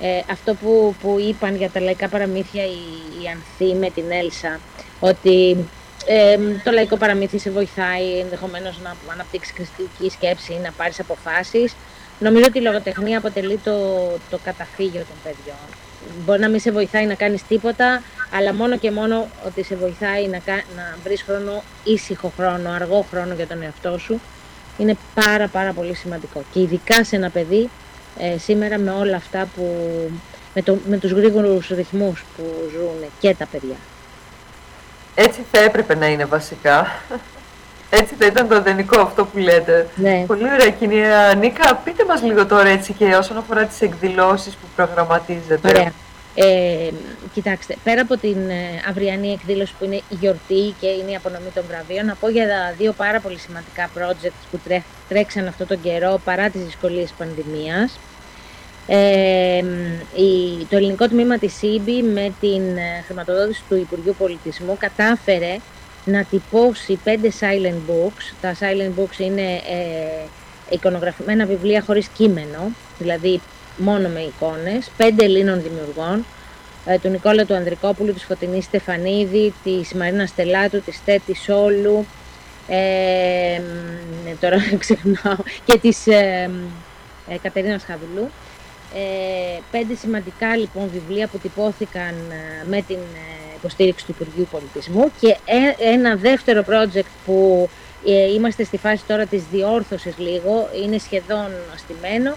[0.00, 2.80] ε, αυτό που, που είπαν για τα λαϊκά παραμύθια η,
[3.22, 4.60] η Ανθή με την Έλσα,
[5.00, 5.56] ότι
[6.06, 11.74] ε, το λαϊκό παραμύθι σε βοηθάει ενδεχομένως να αναπτύξεις κριτική σκέψη, να πάρεις αποφάσεις,
[12.20, 13.72] Νομίζω ότι η λογοτεχνία αποτελεί το,
[14.30, 15.66] το καταφύγιο των παιδιών.
[16.24, 18.02] Μπορεί να μην σε βοηθάει να κάνεις τίποτα,
[18.34, 20.40] αλλά μόνο και μόνο ότι σε βοηθάει να,
[20.76, 24.20] να βρεις χρόνο, ήσυχο χρόνο, αργό χρόνο για τον εαυτό σου,
[24.78, 26.42] είναι πάρα πάρα πολύ σημαντικό.
[26.52, 27.70] Και ειδικά σε ένα παιδί,
[28.18, 29.64] ε, σήμερα με όλα αυτά που,
[30.54, 33.76] με, το, με τους γρήγορους ρυθμούς που ζουν και τα παιδιά.
[35.22, 36.86] Έτσι θα έπρεπε να είναι βασικά.
[37.90, 39.86] Έτσι θα ήταν το ιδανικό αυτό που λέτε.
[39.94, 40.24] Ναι.
[40.26, 41.74] Πολύ ωραία κυρία Νίκα.
[41.74, 45.68] Πείτε μας λίγο τώρα έτσι και όσον αφορά τις εκδηλώσεις που προγραμματίζετε.
[45.68, 45.92] Ωραία.
[46.34, 46.90] Ε,
[47.32, 51.50] κοιτάξτε, πέρα από την ε, αυριανή εκδήλωση που είναι η γιορτή και είναι η απονομή
[51.54, 54.60] των βραβείων, να πω για δύο πάρα πολύ σημαντικά projects που
[55.08, 57.98] τρέξαν αυτό τον καιρό παρά τις δυσκολίες πανδημίας.
[58.86, 59.58] Ε,
[60.14, 65.56] η, το ελληνικό τμήμα της ΣΥΜΠΗ με την ε, χρηματοδότηση του Υπουργείου Πολιτισμού κατάφερε
[66.04, 68.34] να τυπώσει πέντε silent books.
[68.40, 70.24] Τα silent books είναι ε,
[70.70, 73.40] εικονογραφημένα βιβλία χωρίς κείμενο, δηλαδή
[73.76, 76.24] μόνο με εικόνες, πέντε Ελλήνων δημιουργών,
[76.84, 82.06] ε, του Νικόλα του Ανδρικόπουλου, της Φωτεινής Στεφανίδη, της Μαρίνα Στελάτου, της Τέτη Σόλου,
[82.66, 83.60] ε,
[84.40, 86.50] τώρα ξεχνάω, και της ε,
[87.28, 88.30] ε, Κατερίνας Χαβιλού.
[88.94, 95.12] Ε, πέντε σημαντικά λοιπόν βιβλία που τυπώθηκαν ε, με την ε, υποστήριξη του Υπουργείου Πολιτισμού
[95.20, 95.36] και
[95.78, 97.68] ένα δεύτερο project που
[98.34, 102.36] είμαστε στη φάση τώρα της διόρθωσης λίγο, είναι σχεδόν αστημένο,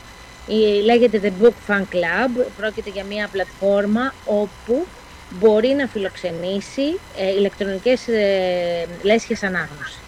[0.83, 4.85] λέγεται The Book Fan Club, πρόκειται για μια πλατφόρμα όπου
[5.29, 6.99] μπορεί να φιλοξενήσει
[7.37, 8.07] ηλεκτρονικές
[9.01, 9.99] λέσχες ανάγνωσης.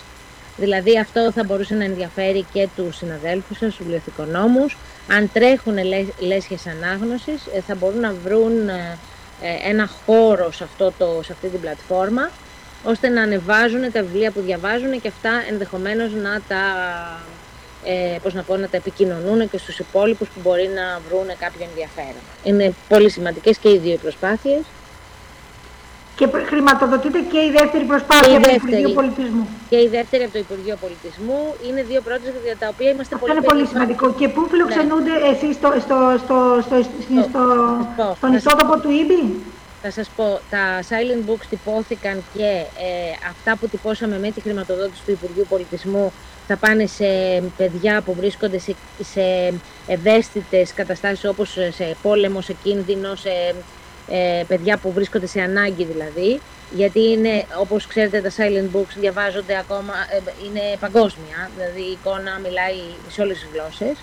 [0.58, 4.78] Δηλαδή αυτό θα μπορούσε να ενδιαφέρει και τους συναδέλφους σας, τους βιβλιοθηκονόμους.
[5.10, 5.78] Αν τρέχουν
[6.20, 8.98] λέσχες ανάγνωσης ε, θα μπορούν να βρουν ε,
[9.42, 12.30] ε, ένα χώρο σε, αυτό το, σε αυτή την πλατφόρμα
[12.84, 16.64] ώστε να ανεβάζουν τα βιβλία που διαβάζουν και αυτά ενδεχομένως να τα,
[17.84, 21.68] ε, πώς να, πω, να τα επικοινωνούν και στους υπόλοιπους που μπορεί να βρουν κάποιο
[21.70, 22.22] ενδιαφέρον.
[22.44, 24.62] Είναι πολύ σημαντικές και οι δύο προσπάθειες.
[26.16, 29.48] Και χρηματοδοτείται και η δεύτερη προσπάθεια από το Υπουργείο Πολιτισμού.
[29.70, 31.40] Και η δεύτερη από το Υπουργείο Πολιτισμού.
[31.68, 34.14] Είναι δύο project για τα οποία είμαστε Αυτό πολύ είναι πολύ σημαντικό.
[34.20, 35.28] Και πού φιλοξενούνται ναι.
[35.32, 36.76] εσείς στο, στο, στο, στο,
[37.30, 37.44] στο,
[38.18, 39.24] στον ιστότοπο του ΙΜΠΗ.
[39.82, 42.50] Θα σας πω, τα Silent Books τυπώθηκαν και
[42.88, 46.14] ε, αυτά που τυπώσαμε με τη χρηματοδότηση του Υπουργείου Πολιτισμού
[46.48, 47.06] θα πάνε σε
[47.58, 49.54] παιδιά που βρίσκονται σε, σε
[49.88, 53.56] ευαίσθητες καταστάσεις όπως σε πόλεμο, σε κίνδυνο, σε
[54.10, 56.42] ε, παιδιά που βρίσκονται σε ανάγκη δηλαδή,
[56.76, 62.40] γιατί είναι, όπως ξέρετε τα silent books διαβάζονται ακόμα, ε, είναι παγκόσμια, δηλαδή η εικόνα
[62.44, 63.98] μιλάει σε όλες τις γλώσσες.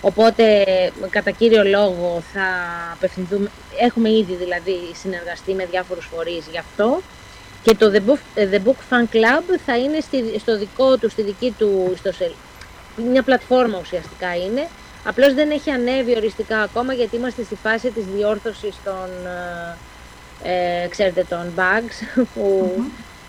[0.00, 0.64] Οπότε
[1.10, 2.46] κατά κύριο λόγο θα
[2.92, 3.50] απευθυνθούμε,
[3.80, 7.00] έχουμε ήδη δηλαδή συνεργαστεί με διάφορους φορείς γι' αυτό
[7.62, 11.22] και το The Book, The Book Fan Club θα είναι στη, στο δικό του, στη
[11.22, 12.36] δική του ιστοσελίδα.
[13.10, 14.68] Μια πλατφόρμα ουσιαστικά είναι,
[15.04, 19.08] Απλώς δεν έχει ανέβει οριστικά ακόμα γιατί είμαστε στη φάση της διόρθωσης των,
[20.42, 22.70] ε, ε ξέρετε, των bugs που,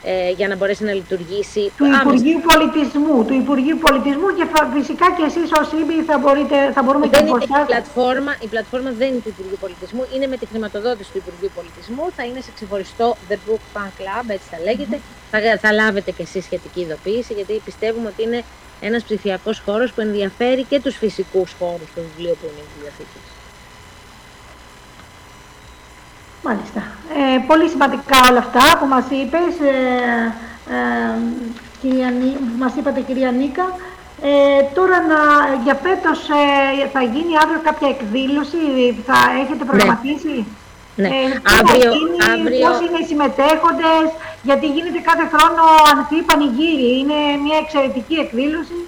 [0.03, 1.71] ε, για να μπορέσει να λειτουργήσει.
[1.77, 6.83] Του Υπουργείου Πολιτισμού, του Υπουργείου Πολιτισμού και φυσικά και εσείς ως ΙΜΠΗ θα, μπορείτε, θα
[6.83, 10.37] μπορούμε δεν και να η πλατφόρμα, η πλατφόρμα δεν είναι του Υπουργείου Πολιτισμού, είναι με
[10.37, 14.59] τη χρηματοδότηση του Υπουργείου Πολιτισμού, θα είναι σε ξεχωριστό The Book Fan Club, έτσι θα
[14.67, 14.99] λέγεται.
[15.31, 18.43] Θα, θα λάβετε και εσείς σχετική ειδοποίηση γιατί πιστεύουμε ότι είναι
[18.87, 23.19] ένας ψηφιακός χώρος που ενδιαφέρει και τους φυσικούς χώρους του βιβλίου που είναι η βιβλιοθήκη.
[26.43, 26.81] Μάλιστα.
[27.19, 30.33] Ε, πολύ σημαντικά όλα αυτά που μας είπες, ε,
[30.75, 31.17] ε,
[31.81, 32.09] κυρία,
[32.49, 33.67] που μας είπατε κυρία Νίκα.
[34.21, 35.19] Ε, τώρα να,
[35.63, 38.63] για φέτος ε, θα γίνει αύριο κάποια εκδήλωση,
[39.07, 39.69] θα έχετε ναι.
[39.69, 40.35] προγραμματίσει;
[40.95, 41.07] Ναι.
[41.07, 41.27] Ε,
[41.59, 42.67] αύριο, γίνει, αύριο...
[42.67, 44.07] Πώς είναι οι συμμετέχοντες,
[44.47, 46.89] γιατί γίνεται κάθε χρόνο ανοιχτή πανηγύρι.
[46.99, 48.79] Είναι μια εξαιρετική εκδήλωση.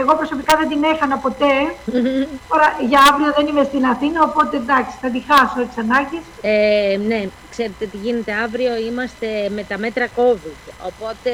[0.00, 1.54] Εγώ προσωπικά δεν την έχανα ποτέ.
[2.50, 6.24] Τώρα για αύριο δεν είμαι στην Αθήνα, οπότε εντάξει, θα τη χάσω εξ ανάγκης.
[6.40, 10.58] Ε, ναι, ξέρετε τι γίνεται αύριο, είμαστε με τα μέτρα COVID,
[10.90, 11.30] οπότε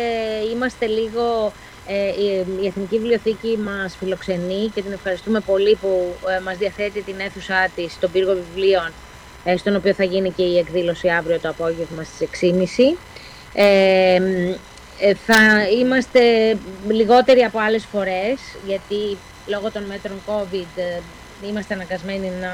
[0.53, 1.53] είμαστε λίγο...
[1.89, 2.09] Ε,
[2.63, 7.69] η Εθνική Βιβλιοθήκη μας φιλοξενεί και την ευχαριστούμε πολύ που ε, μας διαθέτει την αίθουσά
[7.75, 8.93] της στον πύργο βιβλίων
[9.45, 12.97] ε, στον οποίο θα γίνει και η εκδήλωση αύριο το απόγευμα στις 6.30.
[13.59, 14.15] Ε,
[14.99, 16.21] ε, θα είμαστε
[16.89, 21.01] λιγότεροι από άλλες φορές, γιατί λόγω των μέτρων COVID ε,
[21.49, 22.53] είμαστε αναγκασμένοι να,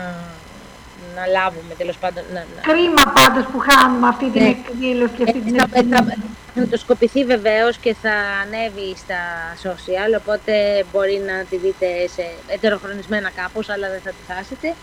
[1.16, 2.22] να λάβουμε τέλος πάντων.
[2.32, 4.48] Να, Κρίμα πάντως που χάνουμε αυτή την ναι.
[4.48, 6.22] εκδήλωση και αυτή την εκδήλωση.
[6.54, 9.20] Θα το σκοπιθεί βεβαίως και θα ανέβει στα
[9.62, 14.74] social, οπότε μπορεί να τη δείτε σε ετεροχρονισμένα κάπως, αλλά δεν θα τη χάσετε.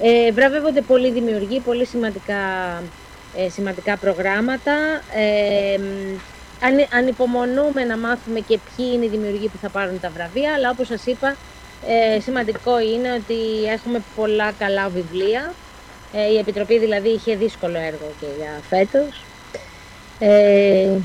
[0.00, 2.42] Ε, βραβεύονται πολλοί δημιουργοί, πολύ σημαντικά,
[3.34, 5.04] ε, σημαντικά προγράμματα.
[5.14, 5.80] Ε,
[6.60, 10.70] αν, ανυπομονούμε να μάθουμε και ποιοι είναι οι δημιουργοί που θα πάρουν τα βραβεία, αλλά
[10.70, 11.36] όπως σας είπα,
[11.86, 15.56] Ε, σημαντικό είναι ότι έχουμε πολλά καλά βιβλία.
[16.12, 19.28] Ε, η Επιτροπή δηλαδή είχε δύσκολο έργο και για φέτος.
[20.18, 20.98] Ε,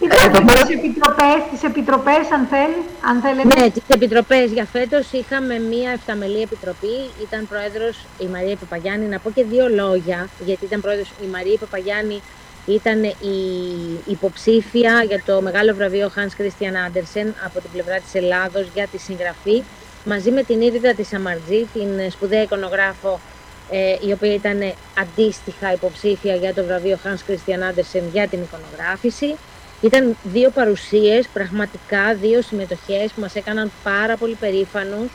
[0.00, 3.60] Είχαμε τις επιτροπές, τις επιτροπές αν, θέλει, αν θέλετε.
[3.60, 6.96] Ναι, τις επιτροπές για φέτος είχαμε μία εφταμελή επιτροπή.
[7.22, 9.06] Ήταν πρόεδρος η Μαρία Παπαγιάννη.
[9.06, 12.20] Να πω και δύο λόγια, γιατί ήταν πρόεδρος η Μαρία Παπαγιάννη
[12.66, 13.38] ήταν η
[14.06, 18.98] υποψήφια για το μεγάλο βραβείο Hans Christian Andersen από την πλευρά της Ελλάδος για τη
[18.98, 19.62] συγγραφή
[20.04, 23.20] μαζί με την Ήρυδα της Αμαρτζή, την σπουδαία εικονογράφο
[23.70, 29.34] ε, η οποία ήταν αντίστοιχα υποψήφια για το βραβείο Hans Christian Andersen για την εικονογράφηση.
[29.80, 35.10] Ήταν δύο παρουσίες, πραγματικά δύο συμμετοχές που μας έκαναν πάρα πολύ περήφανους.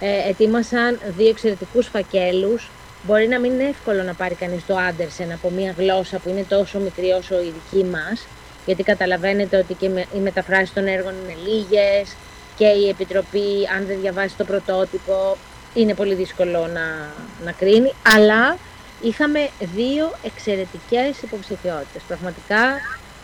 [0.00, 2.70] Ε, ετοίμασαν δύο εξαιρετικούς φακέλους.
[3.02, 6.44] Μπορεί να μην είναι εύκολο να πάρει κανείς το Άντερσεν από μια γλώσσα που είναι
[6.48, 8.26] τόσο μικρή όσο η δική μας,
[8.66, 12.16] γιατί καταλαβαίνετε ότι και οι μεταφράσεις των έργων είναι λίγες
[12.56, 15.36] και η Επιτροπή, αν δεν διαβάσει το πρωτότυπο,
[15.74, 17.12] είναι πολύ δύσκολο να,
[17.44, 18.56] να κρίνει, αλλά
[19.02, 22.02] είχαμε δύο εξαιρετικές υποψηφιότητες.
[22.08, 22.80] Πραγματικά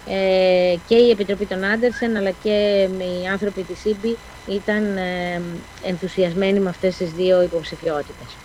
[0.09, 4.17] ε, και η Επιτροπή των Άντερσεν αλλά και οι άνθρωποι της ΣΥΠΗ
[4.49, 5.41] ήταν ε,
[5.83, 8.37] ενθουσιασμένοι με αυτές τις δύο υποψηφιότητες.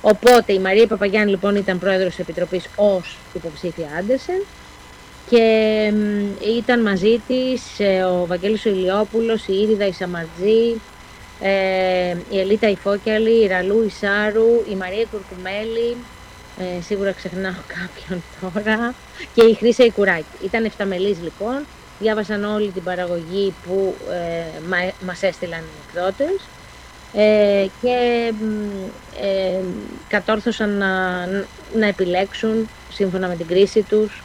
[0.00, 4.42] Οπότε η Μαρία Παπαγιάννη λοιπόν ήταν πρόεδρος της Επιτροπής ως υποψήφια Άντερσεν
[5.30, 5.92] και
[6.58, 10.80] ήταν μαζί της ε, ο Βαγγέλης ο Ηλιόπουλος, η Ήριδα Ισαμαρτζή,
[11.40, 15.96] ε, η Ελίτα Ιφόκιαλη, η Ραλού Ισάρου, η Μαρία Κουρκουμέλη,
[16.58, 18.94] ε, σίγουρα ξεχνάω κάποιον τώρα,
[19.34, 20.24] και η Χρύσα Ικουράκη.
[20.44, 21.66] Ήταν εφταμελής λοιπόν,
[21.98, 26.40] διάβασαν όλη την παραγωγή που ε, μα, μας έστειλαν οι εκδότες
[27.12, 28.32] ε, και
[29.20, 29.60] ε,
[30.08, 31.24] κατόρθωσαν να,
[31.74, 34.22] να επιλέξουν σύμφωνα με την κρίση τους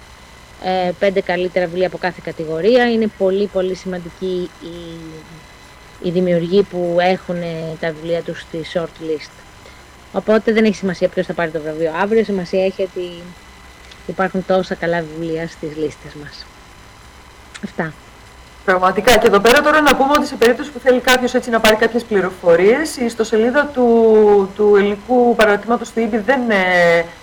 [0.63, 2.91] ε, πέντε καλύτερα βιβλία από κάθε κατηγορία.
[2.91, 4.97] Είναι πολύ πολύ σημαντική η,
[6.07, 7.35] οι δημιουργοί που έχουν
[7.79, 9.31] τα βιβλία τους στη short list.
[10.13, 13.23] Οπότε δεν έχει σημασία ποιος θα πάρει το βραβείο αύριο, σημασία έχει ότι
[14.07, 16.45] υπάρχουν τόσα καλά βιβλία στις λίστες μας.
[17.63, 17.93] Αυτά.
[18.65, 19.17] Πραγματικά.
[19.17, 21.75] Και εδώ πέρα τώρα να πούμε ότι σε περίπτωση που θέλει κάποιος έτσι να πάρει
[21.75, 23.87] κάποιες πληροφορίες, η ιστοσελίδα του,
[24.55, 26.63] του ελληνικού παρατήματο του ΙΠΗ δεν είναι,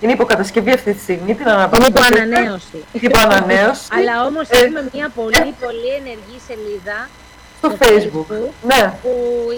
[0.00, 1.34] είναι υποκατασκευή αυτή τη στιγμή.
[1.34, 2.84] Την Είναι υποανανέωση.
[2.92, 3.88] Υποανανέωση.
[3.96, 7.08] Αλλά όμως ε, έχουμε μια πολύ, ε, πολύ ενεργή σελίδα
[7.58, 8.26] στο, Facebook,
[8.62, 8.92] ναι.
[9.02, 9.10] που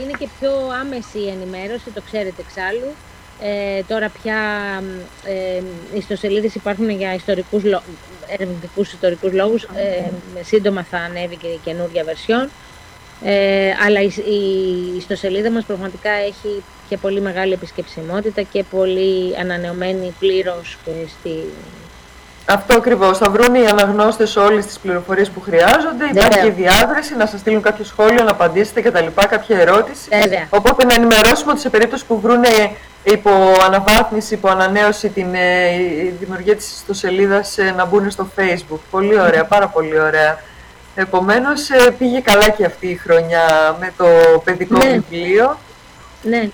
[0.02, 2.94] είναι και πιο άμεση η ενημέρωση, το ξέρετε εξάλλου.
[3.44, 4.38] Ε, τώρα πια
[5.24, 5.62] ε,
[5.96, 7.62] ιστοσελίδες υπάρχουν για ιστορικούς,
[8.26, 9.62] ερευνητικούς ιστορικούς λόγους.
[9.62, 12.50] Ε, σύντομα θα ανέβει και η καινούργια βερσιόν.
[13.24, 20.14] Ε, αλλά η, η ιστοσελίδα μας πραγματικά έχει και πολύ μεγάλη επισκεψιμότητα και πολύ ανανεωμένη
[20.18, 20.78] πλήρως
[21.08, 21.30] στη,
[22.46, 23.18] αυτό ακριβώς.
[23.18, 26.04] Θα βρουν οι αναγνώστες όλες τις πληροφορίες που χρειάζονται.
[26.12, 29.06] Υπάρχει και διάδραση, να σας στείλουν κάποιο σχόλιο, να απαντήσετε κτλ.
[29.28, 30.08] Κάποια ερώτηση.
[30.22, 30.46] Βέβαια.
[30.50, 32.44] Οπότε να ενημερώσουμε ότι σε περίπτωση που βρουν
[33.04, 33.30] υπό
[33.66, 35.68] αναβάθμιση, υπό ανανέωση την ε,
[36.20, 38.78] δημιουργία της ιστοσελίδας ε, να μπουν στο Facebook.
[38.90, 40.38] Πολύ ωραία, πάρα πολύ ωραία.
[40.94, 44.06] Επομένως, ε, πήγε καλά και αυτή η χρονιά με το
[44.44, 44.90] παιδικό ναι.
[44.90, 45.58] βιβλίο.
[46.22, 46.48] Ναι.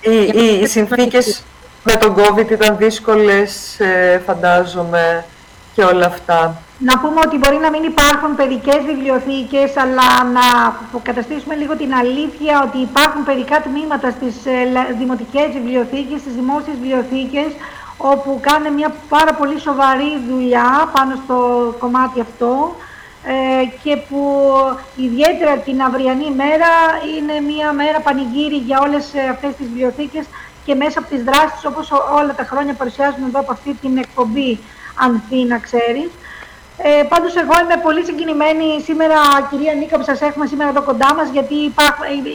[0.00, 1.42] Οι, οι, οι συνθήκες
[1.84, 3.76] με τον COVID ήταν δύσκολες,
[4.26, 5.24] φαντάζομαι
[5.74, 6.62] και όλα αυτά.
[6.78, 10.08] Να πούμε ότι μπορεί να μην υπάρχουν παιδικές βιβλιοθήκες, αλλά
[10.38, 10.46] να
[11.02, 17.50] καταστήσουμε λίγο την αλήθεια ότι υπάρχουν παιδικά τμήματα στις ε, δημοτικές βιβλιοθήκες, στις δημόσιες βιβλιοθήκες,
[17.96, 21.38] όπου κάνουν μια πάρα πολύ σοβαρή δουλειά πάνω στο
[21.78, 22.76] κομμάτι αυτό
[23.24, 24.20] ε, και που
[24.96, 26.72] ιδιαίτερα την αυριανή μέρα
[27.16, 30.24] είναι μια μέρα πανηγύρι για όλες ε, αυτές τις βιβλιοθήκες
[30.64, 34.58] και μέσα από τις δράσεις όπως όλα τα χρόνια παρουσιάζουμε εδώ από αυτή την εκπομπή
[34.94, 36.10] Ανθήνα, ξέρεις.
[36.76, 39.18] Ε, Πάντως, εγώ είμαι πολύ συγκινημένη σήμερα,
[39.50, 41.90] κυρία Νίκα, που σας έχουμε σήμερα εδώ κοντά μας, γιατί υπάρχ,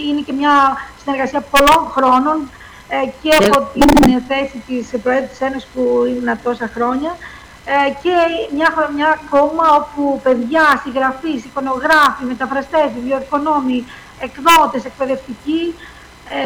[0.09, 2.49] είναι και μια συνεργασία πολλών χρόνων
[2.89, 7.15] ε, και από την θέση της Προέδρου της Ένωσης που ήμουν τόσα χρόνια.
[7.65, 8.13] Ε, και
[8.55, 13.85] μια χρονιά ακόμα όπου παιδιά, συγγραφείς, εικονογράφοι, μεταφραστές, βιβλιοοικονόμοι,
[14.19, 15.98] εκδότες, εκπαιδευτικοί ε,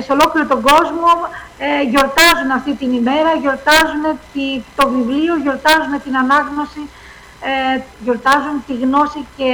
[0.05, 1.11] σε ολόκληρο τον κόσμο
[1.57, 4.03] ε, γιορτάζουν αυτή την ημέρα, γιορτάζουν
[4.33, 6.83] τη, το βιβλίο, γιορτάζουν την ανάγνωση,
[7.49, 9.51] ε, γιορτάζουν τη γνώση και,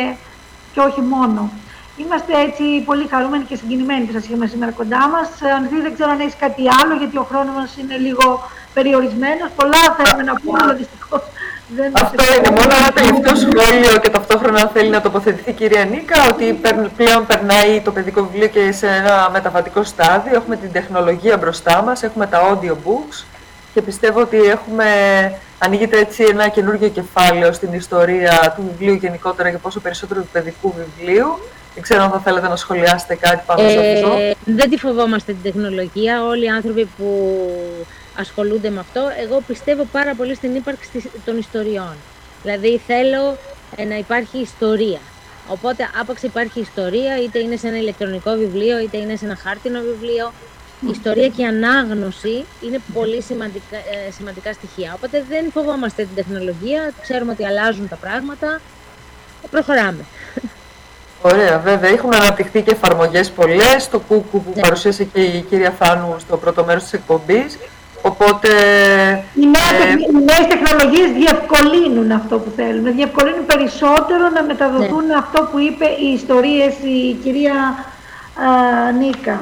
[0.74, 1.52] και όχι μόνο.
[1.98, 5.30] Είμαστε έτσι πολύ χαρούμενοι και συγκινημένοι που σας είχαμε σήμερα κοντά μας.
[5.42, 9.50] Ε, αν δεν ξέρω αν έχεις κάτι άλλο, γιατί ο χρόνος μας είναι λίγο περιορισμένος.
[9.56, 11.22] Πολλά θέλουμε να πούμε, αλλά δυστυχώς
[11.76, 16.28] δεν Αυτό είναι μόνο ένα τελευταίο σχόλιο και ταυτόχρονα θέλει να τοποθετηθεί η κυρία Νίκα
[16.28, 16.60] ότι
[16.98, 20.36] πλέον περνάει το παιδικό βιβλίο και σε ένα μεταβατικό στάδιο.
[20.36, 23.26] Έχουμε την τεχνολογία μπροστά μας, έχουμε τα audiobooks
[23.74, 24.86] και πιστεύω ότι έχουμε,
[25.58, 30.74] ανοίγεται έτσι ένα καινούργιο κεφάλαιο στην ιστορία του βιβλίου γενικότερα και πόσο περισσότερο του παιδικού
[30.78, 31.40] βιβλίου
[31.74, 34.18] Δεν ξέρω αν θα θέλετε να σχολιάσετε κάτι πάνω σε Ε, αυτό.
[34.46, 36.24] δεν τη φοβόμαστε την τεχνολογία.
[36.24, 37.40] Όλοι οι άνθρωποι που
[38.20, 41.96] ασχολούνται με αυτό, εγώ πιστεύω πάρα πολύ στην ύπαρξη της- των ιστοριών.
[42.44, 43.38] Δηλαδή θέλω
[43.76, 45.00] ε, να υπάρχει ιστορία.
[45.48, 49.80] Οπότε άπαξ υπάρχει ιστορία, είτε είναι σε ένα ηλεκτρονικό βιβλίο, είτε είναι σε ένα χάρτινο
[49.82, 50.34] βιβλίο.
[50.88, 54.94] Η ιστορία και η ανάγνωση είναι πολύ σημαντικά, ε, σημαντικά στοιχεία.
[54.96, 58.62] Οπότε δεν φοβόμαστε την τεχνολογία, ξέρουμε ότι αλλάζουν τα πράγματα.
[59.52, 60.06] Προχωράμε.
[61.22, 61.90] Ωραία, βέβαια.
[61.90, 63.90] Έχουν αναπτυχθεί και εφαρμογές πολλές.
[63.92, 64.62] Το κούκου που Ναι.
[64.62, 67.58] παρουσίασε και η κυρία Θάνου στο πρώτο μέρος της εκπομπής.
[68.02, 68.48] Οπότε.
[69.34, 72.92] Οι, νέα, ε, τεχνη- οι νέες τεχνολογίες διευκολύνουν αυτό που θέλουμε.
[72.92, 75.14] Διευκολύνουν περισσότερο να μεταδοθούν Ναι.
[75.24, 77.56] αυτό που είπε οι ιστορίες η κυρία
[78.48, 79.38] α, Νίκα.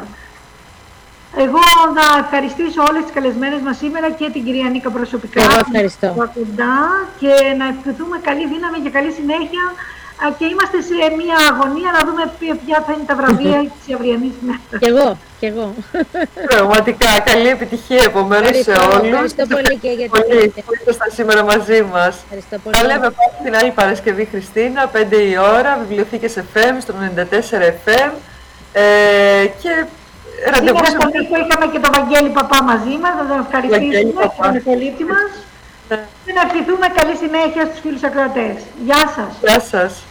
[1.45, 1.63] Εγώ
[1.97, 5.41] να ευχαριστήσω όλες τις καλεσμένες μας σήμερα και την κυρία Νίκα προσωπικά.
[5.43, 6.07] Εγώ ευχαριστώ.
[6.07, 6.75] που κοντά
[7.21, 9.96] και να ευχηθούμε καλή δύναμη και καλή συνέχεια α,
[10.37, 14.33] και είμαστε σε μια αγωνία να δούμε ποια- ποια θα είναι τα βραβεία της αυριανής
[14.41, 14.63] ημέρας.
[14.81, 15.07] Κι εγώ,
[15.39, 15.65] κι εγώ.
[16.53, 19.07] Πραγματικά, καλή επιτυχία επομένως σε Ευχαριστώ, όλους.
[19.11, 20.63] ευχαριστώ πολύ και για την πολύ ευκαιρία.
[20.65, 22.13] που ήσασταν σήμερα μαζί μας.
[22.23, 22.73] Ευχαριστώ πολύ.
[22.77, 28.09] Τα λέμε πάλι την άλλη Παρασκευή, Χριστίνα, 5 η ώρα, βιβλιοθήκες FM, στο 94 FM.
[28.73, 28.83] Ε,
[29.61, 29.71] και
[30.51, 33.73] ραντεβού Σήμερα σε στον Νίκο είχαμε και τον Βαγγέλη Παπά μαζί μας, να τον Βαγγέλη
[33.73, 34.33] ευχαριστήσουμε Παπά.
[34.35, 35.45] και τον εκπολίτη μας Ναι.
[36.25, 38.55] Και να ευχηθούμε καλή συνέχεια στους φίλους ακροατές.
[38.83, 39.31] Γεια σας.
[39.41, 40.03] Γεια σας.